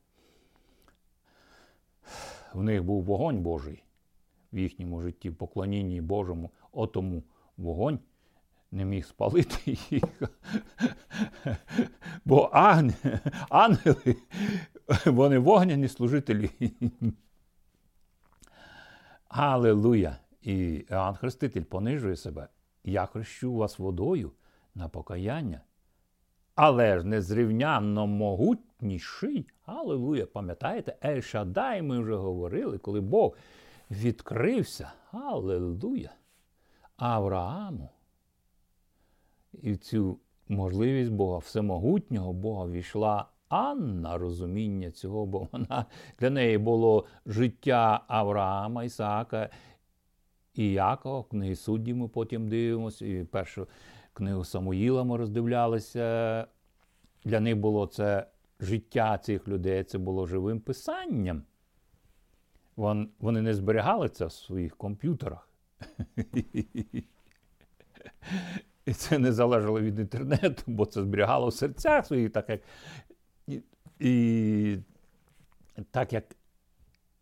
В 2.53 2.63
них 2.63 2.83
був 2.83 3.03
вогонь 3.03 3.41
Божий 3.41 3.83
в 4.53 4.57
їхньому 4.57 5.01
житті, 5.01 5.29
в 5.29 5.35
поклонінні 5.35 6.01
Божому, 6.01 6.49
отому 6.71 7.23
вогонь 7.57 7.99
не 8.71 8.85
міг 8.85 9.05
спалити 9.05 9.77
їх. 9.89 10.03
Бо 12.25 12.49
ангели, 13.49 14.15
вони 15.05 15.39
вогняні 15.39 15.87
служителі. 15.87 16.51
Аллилуйя! 19.27 20.17
І 20.41 20.85
Іоанн 20.89 21.15
Хреститель 21.15 21.63
понижує 21.63 22.15
себе. 22.15 22.47
Я 22.83 23.05
хрещу 23.05 23.53
вас 23.53 23.79
водою 23.79 24.31
на 24.75 24.87
покаяння. 24.87 25.61
Але 26.55 26.99
ж 26.99 27.07
незрівнянно 27.07 28.07
могутніший. 28.07 29.47
Аллилуйя! 29.65 30.25
Пам'ятаєте, 30.25 30.97
Ель-Шадай 31.01 31.81
ми 31.81 31.99
вже 31.99 32.15
говорили, 32.15 32.77
коли 32.77 33.01
Бог 33.01 33.35
відкрився. 33.91 34.91
Аллилуйя! 35.11 36.11
Аврааму. 36.97 37.89
І 39.61 39.71
в 39.71 39.77
цю 39.77 40.19
можливість 40.47 41.11
Бога, 41.11 41.37
всемогутнього 41.37 42.33
Бога, 42.33 42.67
війшла 42.67 43.25
Анна 43.49 44.17
розуміння 44.17 44.91
цього, 44.91 45.25
бо 45.25 45.47
вона 45.51 45.85
для 46.19 46.29
неї 46.29 46.57
було 46.57 47.05
життя 47.25 48.03
Авраама, 48.07 48.83
Ісаака 48.83 49.49
і 50.53 50.71
Якова. 50.71 51.23
Книги 51.23 51.55
судді 51.55 51.93
ми 51.93 52.07
потім 52.07 52.49
дивимося, 52.49 53.05
і 53.05 53.23
першу 53.23 53.67
книгу 54.13 54.43
Самуїла 54.43 55.03
ми 55.03 55.17
роздивлялися. 55.17 56.47
Для 57.25 57.39
них 57.39 57.57
було 57.57 57.87
це 57.87 58.27
життя 58.59 59.17
цих 59.17 59.47
людей, 59.47 59.83
це 59.83 59.97
було 59.97 60.25
живим 60.27 60.59
писанням. 60.59 61.43
Вони 62.75 63.41
не 63.41 63.53
зберігали 63.53 64.09
це 64.09 64.25
в 64.25 64.31
своїх 64.31 64.77
комп'ютерах. 64.77 65.49
І 68.85 68.93
це 68.93 69.19
не 69.19 69.31
залежало 69.31 69.81
від 69.81 69.99
інтернету, 69.99 70.63
бо 70.67 70.85
це 70.85 71.01
зберігало 71.01 71.47
в 71.47 71.53
серцях 71.53 72.05
своїх, 72.05 72.31
так 72.31 72.49
як 72.49 72.61
і, 73.47 73.61
і 73.99 74.77
так 75.91 76.13
як 76.13 76.35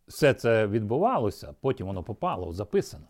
все 0.07 0.33
це 0.33 0.67
відбувалося, 0.67 1.55
потім 1.61 1.87
воно 1.87 2.03
попало, 2.03 2.53
записано. 2.53 3.07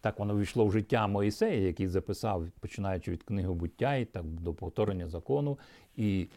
Так 0.00 0.18
воно 0.18 0.38
війшло 0.38 0.66
в 0.66 0.72
життя 0.72 1.06
Моїсея, 1.06 1.66
який 1.66 1.88
записав, 1.88 2.46
починаючи 2.60 3.10
від 3.10 3.22
книги 3.22 3.52
буття 3.52 3.94
і 3.94 4.04
так 4.04 4.24
до 4.24 4.54
повторення 4.54 5.08
закону. 5.08 5.58
І 5.96 6.28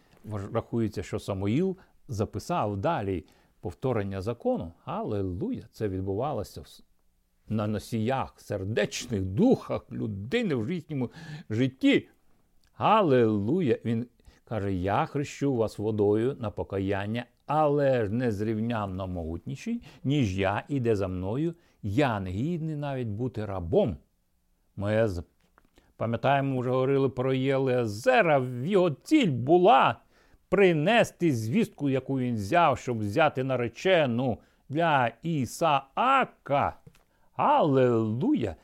рахується, 0.54 1.04
що 1.04 1.20
Самоїл 1.20 1.78
записав 2.08 2.78
далі 2.78 3.26
повторення 3.60 4.22
закону. 4.22 4.74
Аллилуйя! 4.86 5.68
Це 5.72 5.88
відбувалося 5.88 6.64
на 7.50 7.68
носіях, 7.68 8.34
сердечних 8.38 9.22
духах 9.22 9.92
людини 9.92 10.56
в 10.56 10.72
їхньому 10.72 11.12
житті. 11.50 12.08
Аллилуйя! 12.74 13.78
Він 13.86 14.08
каже: 14.46 14.74
Я 14.74 15.06
хрещу 15.06 15.56
вас 15.56 15.78
водою 15.78 16.38
на 16.40 16.52
покаяння, 16.52 17.26
але 17.46 18.06
ж 18.06 18.12
незрівнянно 18.12 19.08
могутніший, 19.08 19.82
ніж 20.04 20.38
я 20.38 20.64
іде 20.68 20.96
за 20.96 21.08
мною. 21.08 21.56
Я 21.84 22.20
не 22.20 22.30
гідний 22.30 22.76
навіть 22.76 23.08
бути 23.08 23.46
рабом. 23.46 23.98
Ми 24.76 25.10
пам'ятаємо, 25.98 26.60
вже 26.60 26.70
говорили 26.70 27.10
про 27.10 27.34
Єлезера, 27.34 28.48
його 28.64 28.92
ціль 28.92 29.32
була 29.32 29.96
принести 30.50 31.32
звістку, 31.32 31.90
яку 31.90 32.20
він 32.20 32.36
взяв, 32.36 32.78
щоб 32.78 33.00
взяти 33.00 33.44
наречену 33.44 34.38
для 34.70 35.12
Ісаака. 35.22 36.76
Аллилуйя! 37.36 38.56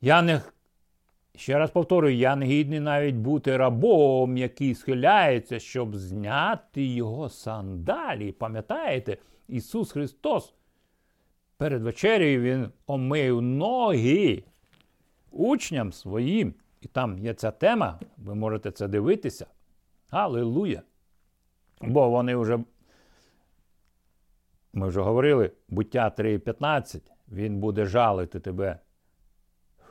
Я 0.00 0.22
не, 0.22 0.42
ще 1.34 1.58
раз 1.58 1.70
повторюю, 1.70 2.16
я 2.16 2.36
не 2.36 2.46
гідний 2.46 2.80
навіть 2.80 3.14
бути 3.14 3.56
рабом, 3.56 4.36
який 4.36 4.74
схиляється, 4.74 5.58
щоб 5.58 5.96
зняти 5.96 6.84
його 6.84 7.28
сандалі. 7.28 8.32
Пам'ятаєте, 8.32 9.16
Ісус 9.48 9.92
Христос 9.92 10.54
перед 11.60 11.82
вечерею 11.82 12.40
Він 12.40 12.70
омив 12.86 13.42
ноги 13.42 14.44
учням 15.30 15.92
своїм. 15.92 16.54
І 16.80 16.88
там 16.88 17.18
є 17.18 17.34
ця 17.34 17.50
тема, 17.50 18.00
ви 18.16 18.34
можете 18.34 18.70
це 18.70 18.88
дивитися. 18.88 19.46
Аллилуйя! 20.10 20.82
Бо 21.80 22.10
вони 22.10 22.36
вже, 22.36 22.64
ми 24.72 24.88
вже 24.88 25.00
говорили, 25.00 25.50
буття 25.68 26.14
3.15, 26.18 27.00
він 27.28 27.58
буде 27.58 27.86
жалити 27.86 28.40
тебе 28.40 28.78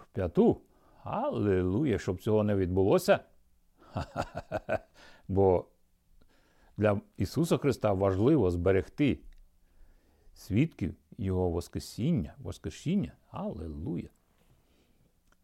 в 0.02 0.06
п'яту. 0.14 0.62
Аллилуйя, 1.04 1.98
щоб 1.98 2.22
цього 2.22 2.44
не 2.44 2.56
відбулося. 2.56 3.20
Бо 5.28 5.66
для 6.78 7.02
Ісуса 7.18 7.58
Христа 7.58 7.94
важливо 7.94 8.52
зберегти 8.52 9.20
свідків 10.34 10.96
Його 11.20 11.50
Воскресіння, 11.50 12.34
Воскресіння. 12.38 13.12
Аллилуйя. 13.32 14.10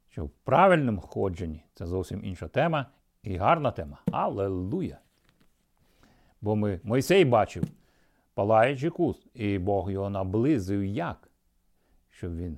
Що 0.09 0.25
в 0.25 0.29
правильному 0.29 1.01
ходженні 1.01 1.63
це 1.73 1.85
зовсім 1.85 2.25
інша 2.25 2.47
тема 2.47 2.85
і 3.23 3.37
гарна 3.37 3.71
тема. 3.71 3.97
Аллилуйя. 4.11 4.99
Бо 6.41 6.55
ми, 6.55 6.79
Мойсей 6.83 7.25
бачив 7.25 7.63
палаючий 8.33 8.89
куст, 8.89 9.27
і 9.33 9.57
Бог 9.57 9.91
його 9.91 10.09
наблизив 10.09 10.85
як? 10.85 11.29
Щоб 12.09 12.37
він 12.37 12.57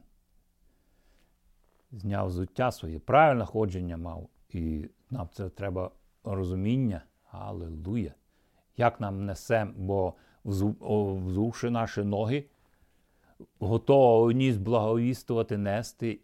зняв 1.91 2.27
взуття 2.27 2.71
своє, 2.71 2.99
правильне 2.99 3.45
ходження 3.45 3.97
мав. 3.97 4.29
І 4.49 4.89
нам 5.09 5.29
це 5.31 5.49
треба 5.49 5.91
розуміння. 6.23 7.01
Аллилуйя. 7.31 8.13
Як 8.77 8.99
нам 8.99 9.25
несе, 9.25 9.67
бо 9.75 10.13
взувши 10.43 11.69
наші 11.69 12.03
ноги, 12.03 12.45
готовність 13.59 14.59
благовістувати, 14.59 15.57
нести 15.57 16.19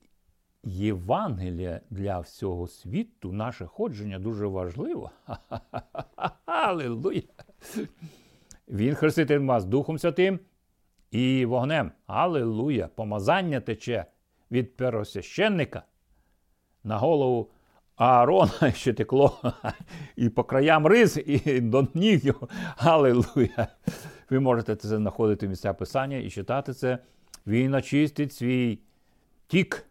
Євангелія 0.64 1.82
для 1.90 2.20
всього 2.20 2.68
світу, 2.68 3.32
наше 3.32 3.66
ходження 3.66 4.20
дуже 4.20 4.46
важливо. 4.46 5.12
Аллилуйя! 6.46 7.22
Він 8.68 8.96
хреститель 8.96 9.40
вас 9.40 9.66
Духом 9.66 10.00
Святим 10.00 10.40
і 11.12 11.46
вогнем. 11.46 11.92
Аллилуйя! 12.08 12.88
Помазання 12.88 13.60
тече 13.60 14.06
від 14.52 14.76
первосвященника 14.76 15.84
на 16.84 16.98
голову 16.98 17.50
Аарона 17.96 18.72
ще 18.76 18.94
текло 18.94 19.40
і 20.16 20.30
по 20.30 20.44
краям 20.44 20.88
риз, 20.88 21.20
і 21.26 21.62
до 21.62 21.88
ніг 21.94 22.26
його. 22.26 22.48
Аллилуйя! 22.78 23.68
Ви 24.34 24.40
можете 24.40 24.76
це 24.76 24.88
знаходити 24.88 25.46
в 25.46 25.50
місця 25.50 25.74
Писання 25.74 26.18
і 26.18 26.30
читати 26.30 26.74
це. 26.74 27.00
Він 27.48 27.74
очистить 27.74 28.34
свій 28.34 28.80
тік 29.48 29.86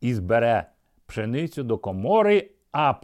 і 0.00 0.14
збере 0.14 0.70
пшеницю 1.06 1.62
до 1.62 1.78
комори, 1.78 2.50
а 2.72 2.94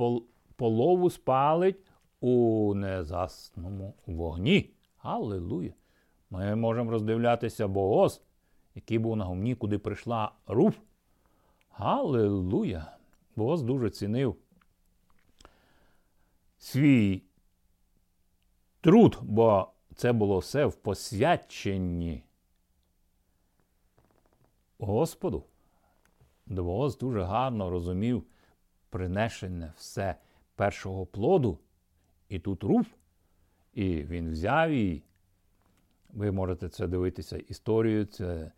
полову 0.56 1.10
спалить 1.10 1.76
у 2.20 2.74
незасному 2.74 3.94
вогні. 4.06 4.70
Аллилуйя! 4.98 5.72
Ми 6.30 6.56
можемо 6.56 6.90
роздивлятися 6.90 7.68
Богос, 7.68 8.22
який 8.74 8.98
був 8.98 9.16
на 9.16 9.24
гумні, 9.24 9.54
куди 9.54 9.78
прийшла 9.78 10.32
руф. 10.46 10.76
Аллилуйя! 11.70 12.96
Богос 13.36 13.62
дуже 13.62 13.90
цінив 13.90 14.36
свій 16.58 17.22
труд, 18.80 19.18
бо 19.22 19.71
це 19.94 20.12
було 20.12 20.38
все 20.38 20.66
в 20.66 20.74
посвяченні 20.74 22.22
Господу. 24.78 25.44
Доволос 26.46 26.98
дуже 26.98 27.22
гарно 27.22 27.70
розумів 27.70 28.24
принесене 28.90 29.72
все 29.76 30.16
першого 30.56 31.06
плоду. 31.06 31.58
І 32.28 32.38
тут 32.38 32.64
руф, 32.64 32.86
і 33.74 34.02
він 34.02 34.30
взяв 34.30 34.72
її. 34.72 35.02
Ви 36.12 36.30
можете 36.30 36.68
це 36.68 36.86
дивитися 36.86 37.36
історію, 37.36 38.04
це 38.04 38.52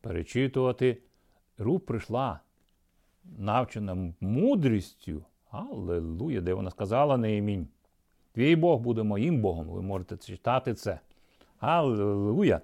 перечитувати. 0.00 1.02
Руф 1.58 1.82
прийшла, 1.82 2.40
навчена 3.24 4.14
мудрістю. 4.20 5.24
Аллилуйя, 5.50 6.40
де 6.40 6.54
вона 6.54 6.70
сказала 6.70 7.16
Неємінь. 7.16 7.68
Твій 8.32 8.56
Бог 8.56 8.80
буде 8.80 9.02
моїм 9.02 9.40
Богом. 9.40 9.66
Ви 9.68 9.82
можете 9.82 10.16
читати 10.16 10.74
це. 10.74 11.00
Аллилуйя! 11.58 12.60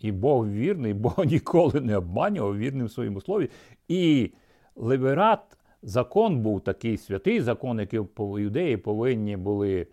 І 0.00 0.12
Бог 0.12 0.48
вірний, 0.48 0.94
Бог 0.94 1.14
ніколи 1.26 1.80
не 1.80 1.96
обманював 1.96 2.58
вірним 2.58 2.86
в 2.86 2.92
своєму 2.92 3.20
слові. 3.20 3.50
І 3.88 4.30
либерат, 4.76 5.40
закон 5.82 6.40
був 6.40 6.60
такий 6.60 6.96
святий 6.96 7.40
закон, 7.40 7.80
який 7.80 8.00
юдеї 8.18 8.76
повинні 8.76 9.36
були 9.36 9.86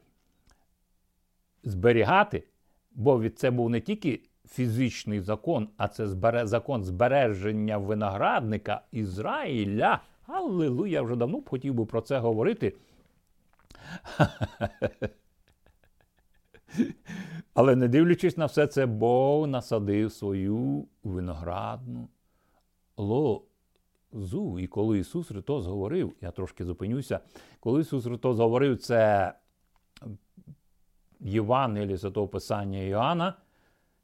зберігати, 1.63 2.43
бо 2.91 3.29
це 3.29 3.51
був 3.51 3.69
не 3.69 3.81
тільки 3.81 4.21
фізичний 4.49 5.21
закон, 5.21 5.69
а 5.77 5.87
це 5.87 6.07
закон 6.47 6.83
збереження 6.83 7.77
виноградника 7.77 8.81
Ізраїля. 8.91 10.01
Аллилуйя, 10.27 10.93
я 10.93 11.01
вже 11.01 11.15
давно 11.15 11.39
б 11.39 11.49
хотів 11.49 11.73
би 11.73 11.85
про 11.85 12.01
це 12.01 12.19
говорити. 12.19 12.73
Але 17.53 17.75
не 17.75 17.87
дивлячись 17.87 18.37
на 18.37 18.45
все 18.45 18.67
це, 18.67 18.85
Бог 18.85 19.47
насадив 19.47 20.11
свою 20.11 20.87
виноградну 21.03 22.09
лозу. 22.97 24.59
І 24.59 24.67
коли 24.67 24.99
Ісус 24.99 25.27
Христос 25.27 25.65
говорив, 25.65 26.13
я 26.21 26.31
трошки 26.31 26.65
зупинюся, 26.65 27.19
коли 27.59 27.81
Ісус 27.81 28.03
Христос 28.03 28.37
говорив 28.37 28.77
це 28.77 29.33
Євангелії 31.19 31.97
Святого 31.97 32.27
Писання 32.27 32.79
Іоанна, 32.79 33.33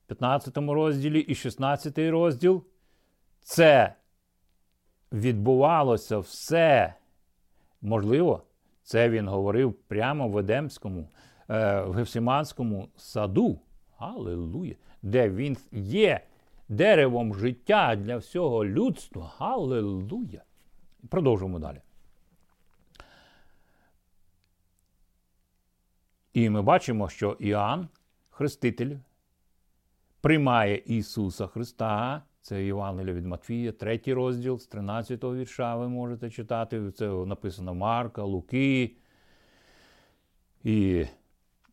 15 0.08 0.58
розділі 0.58 1.20
і 1.20 1.36
16 1.36 1.98
розділ, 1.98 2.64
це 3.40 3.96
відбувалося 5.12 6.18
все 6.18 6.94
можливо. 7.82 8.44
Це 8.84 9.10
він 9.10 9.28
говорив 9.28 9.74
прямо 9.74 10.28
в 10.28 10.38
Едемському 10.38 11.08
Е, 11.50 11.82
в 11.82 11.94
Гефсиманському 11.94 12.90
саду, 12.98 13.60
Аллилуйя, 13.98 14.76
де 15.02 15.30
він 15.30 15.58
є 15.72 16.22
деревом 16.70 17.36
життя 17.36 17.96
для 17.96 18.18
всього 18.18 18.66
людства. 18.66 19.34
Аллилуйя. 19.38 20.44
Продовжуємо 21.10 21.60
далі. 21.60 21.82
І 26.34 26.50
ми 26.50 26.62
бачимо, 26.62 27.10
що 27.10 27.38
Іоанн, 27.40 27.88
Хреститель, 28.30 28.98
приймає 30.22 30.78
Ісуса 30.78 31.48
Христа. 31.48 32.22
Це 32.44 32.64
Євангелія 32.64 33.14
від 33.14 33.26
Матфія, 33.26 33.72
третій 33.72 34.14
розділ 34.14 34.60
з 34.60 34.68
13 34.68 35.24
го 35.24 35.36
вірша 35.36 35.76
ви 35.76 35.88
можете 35.88 36.30
читати. 36.30 36.92
Це 36.92 37.08
написано 37.08 37.74
Марка, 37.74 38.24
Луки. 38.24 38.96
І 40.64 41.06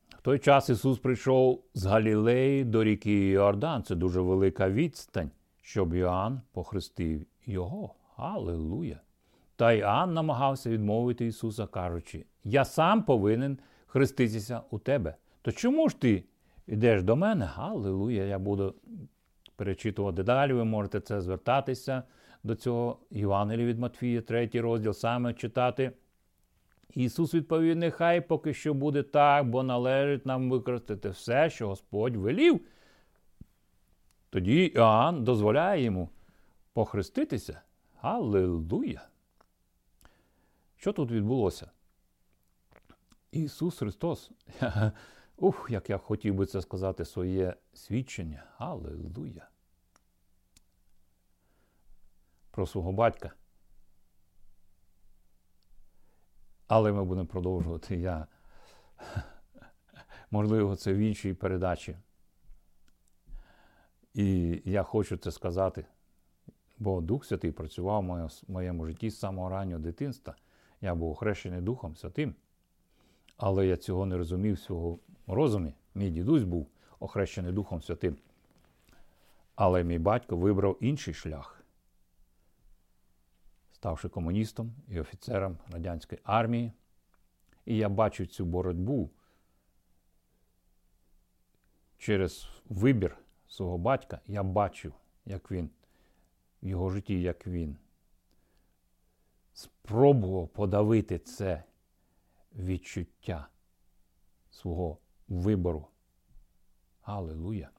в 0.09 0.23
той 0.23 0.39
час 0.39 0.69
Ісус 0.69 0.99
прийшов 0.99 1.65
з 1.75 1.85
Галілеї 1.85 2.65
до 2.65 2.85
ріки 2.85 3.29
Йордан. 3.29 3.83
Це 3.83 3.95
дуже 3.95 4.21
велика 4.21 4.71
відстань, 4.71 5.31
щоб 5.63 5.95
Іоанн 5.95 6.41
похрестив 6.53 7.27
його. 7.47 7.95
Аллилуйя! 8.17 9.01
Та 9.57 9.73
Іоанн 9.73 10.15
намагався 10.15 10.71
відмовити 10.71 11.27
Ісуса, 11.27 11.67
кажучи: 11.67 12.25
Я 12.45 12.65
сам 12.65 13.03
повинен 13.03 13.59
хреститися 13.87 14.63
у 14.71 14.79
тебе. 14.79 15.15
То 15.43 15.53
чому 15.53 15.89
ж 15.89 16.01
ти 16.01 16.25
йдеш 16.67 17.03
до 17.03 17.17
мене? 17.17 17.51
Аллилуйя! 17.57 18.25
Я 18.25 18.39
буду 18.39 18.75
перечитувати 19.61 20.23
далі. 20.23 20.53
Ви 20.53 20.65
можете 20.65 21.01
це 21.01 21.21
звертатися 21.21 22.03
до 22.43 22.55
цього 22.55 22.99
Євангелія 23.11 23.67
від 23.67 23.79
Матфія, 23.79 24.21
третій 24.21 24.61
розділ, 24.61 24.93
саме 24.93 25.35
читати. 25.35 25.93
Ісус 26.95 27.35
відповів: 27.35 27.77
нехай 27.77 28.21
поки 28.21 28.55
що 28.55 28.75
буде 28.75 29.03
так, 29.03 29.51
бо 29.51 29.63
належить 29.63 30.27
нам 30.27 30.51
використати 30.51 31.09
все, 31.09 31.51
що 31.51 31.69
Господь 31.69 32.17
велів. 32.17 32.61
Тоді 34.31 34.65
Іоанн 34.65 35.25
дозволяє 35.25 35.83
йому 35.83 36.09
похреститися. 36.73 37.61
Аллилуйя! 38.01 39.03
Що 40.77 40.93
тут 40.93 41.11
відбулося? 41.11 41.71
Ісус 43.33 43.79
Христос. 43.79 44.31
Ух, 45.37 45.69
як 45.71 45.91
я 45.91 45.99
хотів 45.99 46.35
би 46.35 46.47
це 46.47 46.63
сказати, 46.63 47.05
своє 47.05 47.55
свідчення. 47.75 48.45
Аллилуйя! 48.59 49.50
Про 52.51 52.67
свого 52.67 52.93
батька 52.93 53.33
Але 56.71 56.93
ми 56.93 57.05
будемо 57.05 57.27
продовжувати. 57.27 57.97
Я, 57.97 58.27
Можливо, 60.31 60.77
це 60.77 60.93
в 60.93 60.97
іншій 60.97 61.35
передачі. 61.35 61.97
І 64.15 64.61
я 64.65 64.83
хочу 64.83 65.17
це 65.17 65.31
сказати, 65.31 65.87
бо 66.79 67.01
Дух 67.01 67.25
Святий 67.25 67.53
працював 67.53 68.03
в 68.03 68.31
моєму 68.53 68.87
житті 68.87 69.11
з 69.11 69.19
самого 69.19 69.49
раннього 69.49 69.81
дитинства. 69.81 70.35
Я 70.81 70.95
був 70.95 71.11
охрещений 71.11 71.61
Духом 71.61 71.97
Святим. 71.97 72.35
Але 73.37 73.67
я 73.67 73.77
цього 73.77 74.07
не 74.07 74.17
розумів 74.17 74.55
в 74.55 74.59
свого 74.59 74.99
розумі. 75.27 75.75
Мій 75.95 76.11
дідусь 76.11 76.45
був 76.45 76.67
охрещений 77.01 77.53
Духом 77.53 77.83
Святим. 77.83 78.17
Але 79.55 79.85
мій 79.85 79.99
батько 79.99 80.37
вибрав 80.37 80.77
інший 80.81 81.15
шлях, 81.15 81.60
ставши 83.81 84.09
комуністом 84.09 84.73
і 84.89 85.01
офіцером 85.01 85.59
радянської 85.73 86.21
армії. 86.25 86.73
І 87.65 87.77
я 87.77 87.89
бачу 87.89 88.27
цю 88.27 88.45
боротьбу 88.45 89.11
через 91.99 92.49
вибір 92.69 93.19
свого 93.49 93.79
батька. 93.79 94.21
Я 94.27 94.43
бачу, 94.43 94.93
як 95.27 95.51
він 95.51 95.71
в 96.63 96.69
його 96.69 96.91
житті, 96.91 97.23
як 97.23 97.47
він 97.47 97.77
спробував 99.53 100.49
подавити 100.49 101.19
це 101.19 101.65
відчуття 102.53 103.49
свого 104.51 104.99
вибору. 105.29 105.87
Аллилуйя! 107.03 107.71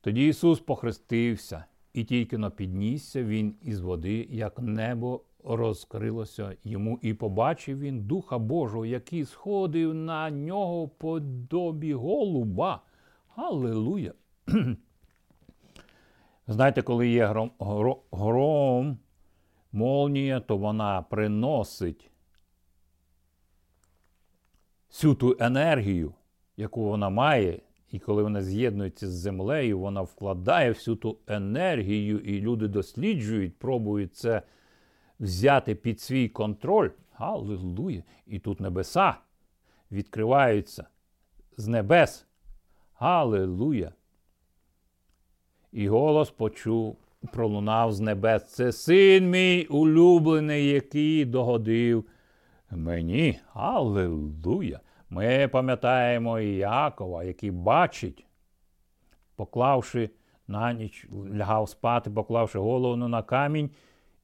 Тоді 0.00 0.28
Ісус 0.28 0.60
похрестився, 0.60 1.64
і 1.92 2.04
тільки 2.04 2.38
но 2.38 2.50
піднісся 2.50 3.24
Він 3.24 3.54
із 3.62 3.80
води, 3.80 4.28
як 4.30 4.58
небо 4.58 5.24
розкрилося 5.44 6.56
йому, 6.64 6.98
і 7.02 7.14
побачив 7.14 7.78
він 7.78 8.00
Духа 8.00 8.38
Божого, 8.38 8.86
який 8.86 9.24
сходив 9.24 9.94
на 9.94 10.30
нього 10.30 10.88
подобі 10.88 11.94
голуба. 11.94 12.82
Аллилуйя! 13.36 14.12
Знаєте, 16.46 16.82
коли 16.82 17.08
є 17.08 17.26
гром, 17.26 17.50
гром, 18.12 18.98
молнія, 19.72 20.40
то 20.40 20.56
вона 20.56 21.02
приносить 21.02 22.10
всю 24.88 25.14
ту 25.14 25.36
енергію, 25.40 26.14
яку 26.56 26.84
вона 26.84 27.08
має, 27.10 27.60
і 27.90 27.98
коли 27.98 28.22
вона 28.22 28.42
з'єднується 28.42 29.08
з 29.08 29.10
землею, 29.10 29.78
вона 29.78 30.02
вкладає 30.02 30.70
всю 30.70 30.96
ту 30.96 31.18
енергію, 31.26 32.18
і 32.18 32.40
люди 32.40 32.68
досліджують, 32.68 33.58
пробують 33.58 34.16
це 34.16 34.42
взяти 35.20 35.74
під 35.74 36.00
свій 36.00 36.28
контроль. 36.28 36.90
Аллилуйя! 37.14 38.02
І 38.26 38.38
тут 38.38 38.60
небеса 38.60 39.14
відкриваються 39.92 40.86
з 41.56 41.68
небес. 41.68 42.26
Аллилуйя! 42.94 43.92
І 45.72 45.88
голос 45.88 46.30
почув, 46.30 46.96
пролунав 47.32 47.92
з 47.92 48.00
небес. 48.00 48.44
Це 48.44 48.72
син 48.72 49.30
мій 49.30 49.66
улюблений, 49.70 50.68
який 50.68 51.24
догодив 51.24 52.04
мені. 52.70 53.40
Аллилуйя! 53.52 54.80
Ми 55.10 55.48
пам'ятаємо 55.48 56.40
Якова, 56.40 57.24
який 57.24 57.50
бачить, 57.50 58.26
поклавши 59.36 60.10
на 60.48 60.72
ніч, 60.72 61.06
лягав 61.34 61.68
спати, 61.68 62.10
поклавши 62.10 62.58
голову 62.58 62.96
на 62.96 63.22
камінь. 63.22 63.70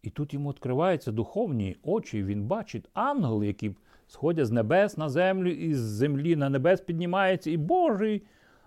І 0.03 0.11
тут 0.11 0.35
йому 0.35 0.51
відкриваються 0.51 1.13
духовні 1.13 1.77
очі, 1.83 2.25
він 2.25 2.43
бачить 2.43 2.89
ангели, 2.95 3.47
які 3.47 3.71
сходять 4.09 4.47
з 4.47 4.51
небес 4.51 4.97
на 4.97 5.09
землю, 5.09 5.51
і 5.51 5.75
з 5.75 5.79
землі 5.79 6.37
на 6.37 6.49
небес 6.49 6.81
піднімається, 6.81 7.51
і 7.51 7.57
Божий 7.57 8.23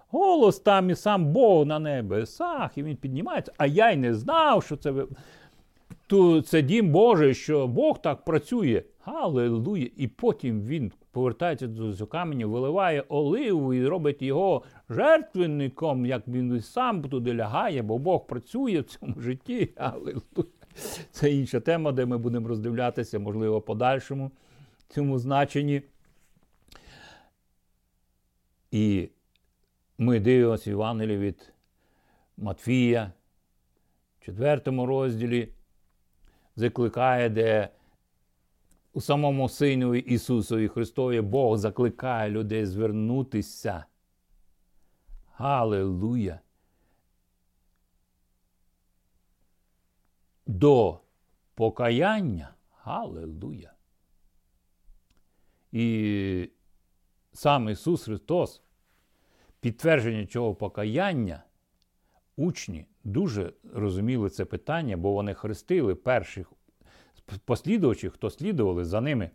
голос 0.10 0.60
там, 0.60 0.89
і 0.89 0.95
сам 0.95 1.25
Бог 1.25 1.65
на 1.65 1.80
небесах, 1.80 2.77
і 2.77 2.84
він 2.84 2.95
піднімається. 2.95 3.53
А 3.58 3.65
я 3.65 3.91
й 3.91 3.97
не 3.97 4.13
знав, 4.13 4.63
що 4.63 4.77
це 4.77 4.93
це 6.45 6.62
дім 6.62 6.91
Божий, 6.91 7.34
що 7.34 7.67
Бог 7.67 8.01
так 8.01 8.25
працює. 8.25 8.84
Аллилуйя! 9.06 9.89
І 9.97 10.08
потім 10.08 10.62
він 10.62 10.91
повертається 11.17 11.67
до 11.67 12.08
каменю, 12.08 12.49
виливає 12.49 13.03
оливу 13.10 13.73
і 13.73 13.88
робить 13.88 14.21
його 14.21 14.63
жертвенником, 14.89 16.06
як 16.06 16.27
він 16.27 16.62
сам 16.62 17.01
туди 17.01 17.36
лягає, 17.36 17.82
бо 17.82 17.97
Бог 17.97 18.27
працює 18.27 18.80
в 18.80 18.84
цьому 18.84 19.21
житті. 19.21 19.69
Аллилуйя! 19.77 20.21
Це 21.12 21.32
інша 21.32 21.60
тема, 21.60 21.91
де 21.91 22.06
ми 22.06 22.17
будемо 22.17 22.47
роздивлятися, 22.47 23.19
можливо, 23.19 23.62
подальшому 23.62 24.32
цьому 24.88 25.19
значенні. 25.19 25.82
І 28.71 29.10
ми 29.97 30.19
дивимося 30.19 30.69
Євангелії 30.69 31.17
від 31.17 31.53
Матфія, 32.38 33.12
в 34.19 34.25
четвертому 34.25 34.86
розділі, 34.86 35.49
закликає, 36.56 37.30
де 37.30 37.69
у 38.98 39.02
самому 39.02 39.50
Сину 39.50 39.96
Ісусові 39.96 40.68
Христові 40.68 41.22
Бог 41.22 41.58
закликає 41.58 42.30
людей 42.30 42.66
звернутися. 42.66 43.86
Галилуя! 45.34 46.40
До 50.46 51.00
покаяння. 51.56 52.54
Галилуя! 52.78 53.74
І 55.72 56.50
сам 57.34 57.70
Ісус 57.70 58.04
Христос, 58.04 58.62
підтвердження 59.60 60.26
цього 60.26 60.56
покаяння, 60.56 61.44
учні 62.38 62.86
дуже 63.04 63.54
розуміли 63.74 64.30
це 64.30 64.46
питання, 64.46 64.98
бо 64.98 65.12
вони 65.12 65.34
хрестили 65.34 65.96
перших 65.96 66.54
послідувачів, 67.46 68.12
хто 68.12 68.30
слідували 68.30 68.86
за 68.86 69.02
ними. 69.02 69.30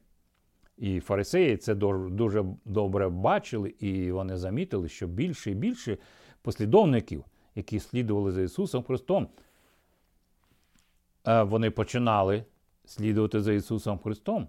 І 0.78 1.00
фарисеї 1.00 1.57
це 1.57 1.74
дуже 1.74 2.44
добре 2.64 3.09
бачили, 3.09 3.68
і 3.68 4.12
вони 4.12 4.37
замітили, 4.37 4.88
що 4.88 5.07
більше 5.07 5.50
і 5.50 5.55
більше 5.55 5.98
послідовників, 6.42 7.24
які 7.55 7.81
слідували 7.81 8.33
за 8.33 8.42
Ісусом 8.42 8.83
Христом, 8.83 9.28
е, 11.26 11.42
вони 11.42 11.70
починали 11.70 12.44
слідувати 12.85 13.40
за 13.40 13.52
Ісусом 13.52 13.98
Христом. 13.98 14.48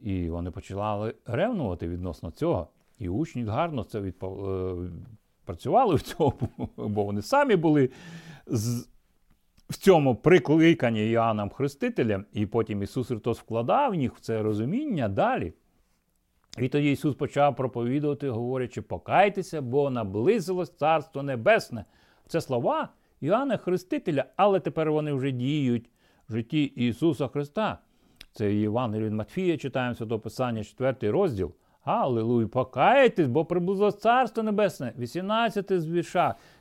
І 0.00 0.30
вони 0.30 0.50
почали 0.50 1.14
ревнувати 1.26 1.88
відносно 1.88 2.30
цього. 2.30 2.68
І 2.98 3.08
учні 3.08 3.44
гарно 3.44 3.84
це 3.84 4.00
відпов... 4.00 4.50
Е, 4.50 4.90
працювали 5.48 5.94
в 5.94 6.02
цьому, 6.02 6.32
бо 6.76 7.04
вони 7.04 7.22
самі 7.22 7.56
були 7.56 7.90
з 8.46 8.88
в 9.68 9.76
цьому 9.76 10.16
прикликанні 10.16 11.10
Іоанном 11.10 11.50
Хрестителем, 11.50 12.24
і 12.32 12.46
потім 12.46 12.82
Ісус 12.82 13.08
Христос 13.08 13.38
вкладав 13.38 13.92
в 13.92 13.94
них 13.94 14.14
в 14.14 14.20
це 14.20 14.42
розуміння 14.42 15.08
далі. 15.08 15.52
І 16.58 16.68
тоді 16.68 16.92
Ісус 16.92 17.14
почав 17.14 17.56
проповідувати, 17.56 18.30
говорячи, 18.30 18.82
покайтеся, 18.82 19.62
бо 19.62 19.90
наблизилось 19.90 20.76
Царство 20.76 21.22
Небесне. 21.22 21.84
Це 22.26 22.40
слова 22.40 22.88
Іоанна 23.20 23.56
Хрестителя, 23.56 24.24
але 24.36 24.60
тепер 24.60 24.92
вони 24.92 25.12
вже 25.12 25.30
діють 25.30 25.90
в 26.28 26.32
житті 26.32 26.62
Ісуса 26.62 27.28
Христа. 27.28 27.78
Це 28.32 28.54
Євангелій 28.54 29.04
від 29.04 29.12
Матфія, 29.12 29.56
читаємо 29.56 29.94
Святого 29.94 30.20
Писання, 30.20 30.64
4 30.64 31.10
розділ. 31.10 31.52
Аллилуйя, 31.84 32.46
покайтесь, 32.46 33.26
бо 33.26 33.44
приблизилось 33.44 33.98
Царство 33.98 34.42
Небесне, 34.42 34.92
18 34.98 35.80
з. 35.80 36.04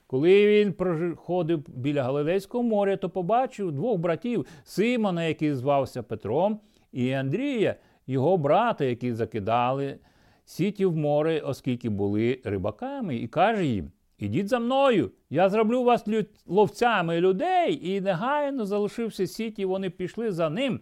Коли 0.08 0.48
він 0.48 0.74
проходив 0.74 1.64
біля 1.68 2.04
Галилейського 2.04 2.64
моря, 2.64 2.98
то 2.98 3.10
побачив 3.10 3.72
двох 3.72 4.00
братів 4.00 4.46
Симона, 4.64 5.24
який 5.24 5.54
звався 5.54 6.04
Петром, 6.04 6.60
і 6.92 7.12
Андрія, 7.12 7.76
його 8.08 8.38
брата, 8.38 8.86
які 8.86 9.14
закидали 9.14 9.98
сіті 10.46 10.86
в 10.86 10.96
море, 10.96 11.40
оскільки 11.40 11.90
були 11.90 12.42
рибаками, 12.44 13.16
і 13.16 13.28
каже 13.28 13.66
їм: 13.66 13.92
Ідіть 14.20 14.48
за 14.48 14.60
мною, 14.60 15.12
я 15.30 15.50
зроблю 15.50 15.84
вас 15.84 16.06
ловцями 16.46 17.22
людей, 17.22 17.90
і 17.90 18.02
негайно 18.02 18.66
залишивши 18.66 19.28
сіті, 19.28 19.66
вони 19.66 19.90
пішли 19.90 20.32
за 20.32 20.50
ним. 20.50 20.80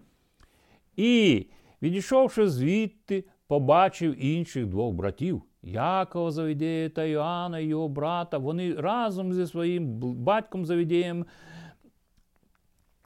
І, 0.95 1.45
відійшовши 1.81 2.47
звідти, 2.47 3.23
побачив 3.47 4.25
інших 4.25 4.65
двох 4.65 4.93
братів. 4.93 5.41
Якова 5.65 6.31
Завідея 6.31 6.89
та 6.89 7.03
Йоанна, 7.03 7.59
його 7.59 7.87
брата, 7.87 8.37
вони 8.37 8.73
разом 8.73 9.33
зі 9.33 9.47
своїм 9.47 9.87
батьком 9.99 10.65
Завідеєм 10.65 11.25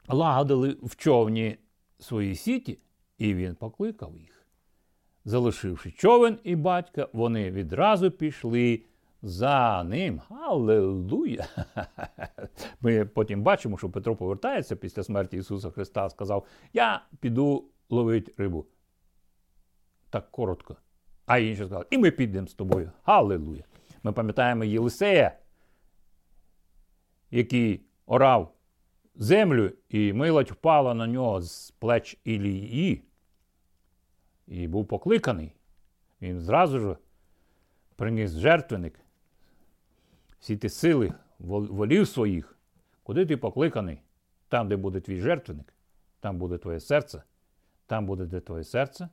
лагодили 0.07 0.77
в 0.83 0.95
човні 0.95 1.57
свої 1.99 2.35
сіті, 2.35 2.79
і 3.17 3.33
він 3.33 3.55
покликав 3.55 4.17
їх. 4.17 4.45
Залишивши 5.25 5.91
човен 5.91 6.37
і 6.43 6.55
батька, 6.55 7.07
вони 7.13 7.51
відразу 7.51 8.11
пішли 8.11 8.83
за 9.21 9.83
ним. 9.83 10.21
Аллилуйя! 10.29 11.47
Ми 12.81 13.05
потім 13.05 13.43
бачимо, 13.43 13.77
що 13.77 13.89
Петро 13.89 14.15
повертається 14.15 14.75
після 14.75 15.03
смерті 15.03 15.37
Ісуса 15.37 15.71
Христа, 15.71 16.09
сказав: 16.09 16.45
Я 16.73 17.01
піду 17.19 17.65
ловити 17.89 18.33
рибу. 18.37 18.65
так 20.09 20.31
коротко. 20.31 20.75
А 21.29 21.37
інші 21.37 21.55
сказали, 21.55 21.85
і 21.89 21.97
ми 21.97 22.11
підемо 22.11 22.47
з 22.47 22.53
тобою. 22.53 22.91
Галилуя! 23.03 23.63
Ми 24.03 24.11
пам'ятаємо 24.11 24.63
Єлисея, 24.63 25.37
який 27.31 27.81
орав 28.05 28.53
землю, 29.15 29.71
і 29.89 30.13
милость 30.13 30.51
впала 30.51 30.93
на 30.93 31.07
нього 31.07 31.41
з 31.41 31.71
плеч 31.71 32.17
Ілії. 32.23 33.03
І 34.47 34.67
був 34.67 34.87
покликаний. 34.87 35.55
Він 36.21 36.39
зразу 36.39 36.79
ж 36.79 36.95
приніс 37.95 38.31
жертвенник, 38.31 38.99
всі 40.39 40.57
ті 40.57 40.69
сили 40.69 41.13
волів 41.39 42.07
своїх. 42.07 42.57
Куди 43.03 43.25
ти 43.25 43.37
покликаний? 43.37 44.01
Там, 44.47 44.67
де 44.67 44.75
буде 44.75 44.99
твій 44.99 45.21
жертвенник, 45.21 45.73
там 46.19 46.37
буде 46.37 46.57
твоє 46.57 46.79
серце, 46.79 47.23
там 47.85 48.05
буде 48.05 48.25
де 48.25 48.39
твоє 48.39 48.63
серце, 48.63 49.09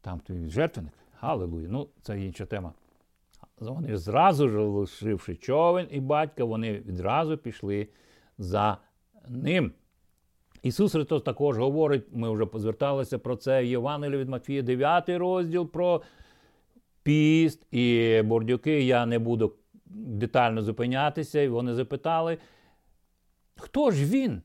там 0.00 0.20
твій 0.20 0.48
жертвенник. 0.48 0.94
Галилуя. 1.20 1.66
Ну, 1.70 1.88
це 2.02 2.20
інша 2.20 2.46
тема. 2.46 2.72
Вони 3.58 3.96
зразу 3.96 4.48
ж 4.48 4.58
лишивши 4.58 5.36
човен 5.36 5.86
і 5.90 6.00
батька, 6.00 6.44
вони 6.44 6.72
відразу 6.72 7.38
пішли 7.38 7.88
за 8.38 8.78
ним. 9.28 9.72
Ісус 10.62 10.92
Христос 10.92 11.22
також 11.22 11.58
говорить, 11.58 12.04
ми 12.12 12.30
вже 12.30 12.46
зверталися 12.54 13.18
про 13.18 13.36
це 13.36 13.62
в 13.62 13.66
Євангелії 13.66 14.18
від 14.18 14.28
Матфія, 14.28 14.62
9 14.62 15.08
розділ 15.08 15.66
про 15.66 16.02
піст 17.02 17.66
і 17.70 18.22
бордюки. 18.24 18.82
Я 18.82 19.06
не 19.06 19.18
буду 19.18 19.54
детально 19.94 20.62
зупинятися, 20.62 21.40
і 21.40 21.48
вони 21.48 21.74
запитали, 21.74 22.38
хто 23.56 23.90
ж 23.90 24.04
він 24.04 24.42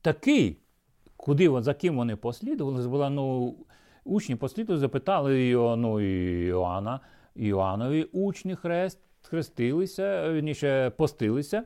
такий? 0.00 0.56
Куди 1.16 1.62
за 1.62 1.74
ким 1.74 1.96
вони 1.96 2.16
послідували? 2.16 2.88
Була, 2.88 3.10
ну, 3.10 3.54
Учні 4.06 4.36
послідували, 4.36 4.80
запитали 4.80 5.44
його, 5.46 5.76
ну, 5.76 6.00
Іоанна, 6.46 7.00
Іоаннові 7.34 8.04
учні 8.04 8.56
хрест, 8.56 8.98
хрестилися, 9.22 10.32
вірніше, 10.32 10.90
постилися. 10.90 11.64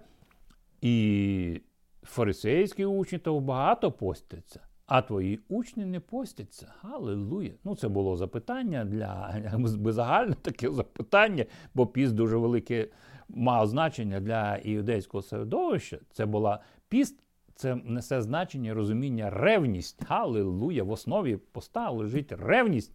І 0.80 1.60
фарисейські 2.02 2.84
учні 2.84 3.18
то 3.18 3.40
багато 3.40 3.92
постяться, 3.92 4.60
а 4.86 5.02
твої 5.02 5.40
учні 5.48 5.84
не 5.84 6.00
постяться. 6.00 6.72
Галилуя. 6.82 7.50
Ну, 7.64 7.76
це 7.76 7.88
було 7.88 8.16
запитання 8.16 8.84
для 8.84 9.42
загальне 9.84 10.34
таке 10.42 10.70
запитання, 10.70 11.44
бо 11.74 11.86
піст 11.86 12.14
дуже 12.14 12.36
велике 12.36 12.88
мав 13.28 13.66
значення 13.66 14.20
для 14.20 14.56
іудейського 14.56 15.22
середовища. 15.22 15.98
Це 16.12 16.26
була 16.26 16.60
піст. 16.88 17.22
Це 17.60 17.74
несе 17.74 18.22
значення 18.22 18.74
розуміння 18.74 19.30
ревність. 19.30 20.04
Галилуя. 20.08 20.82
В 20.82 20.90
основі 20.90 21.36
поста 21.36 21.90
лежить 21.90 22.32
ревність. 22.32 22.92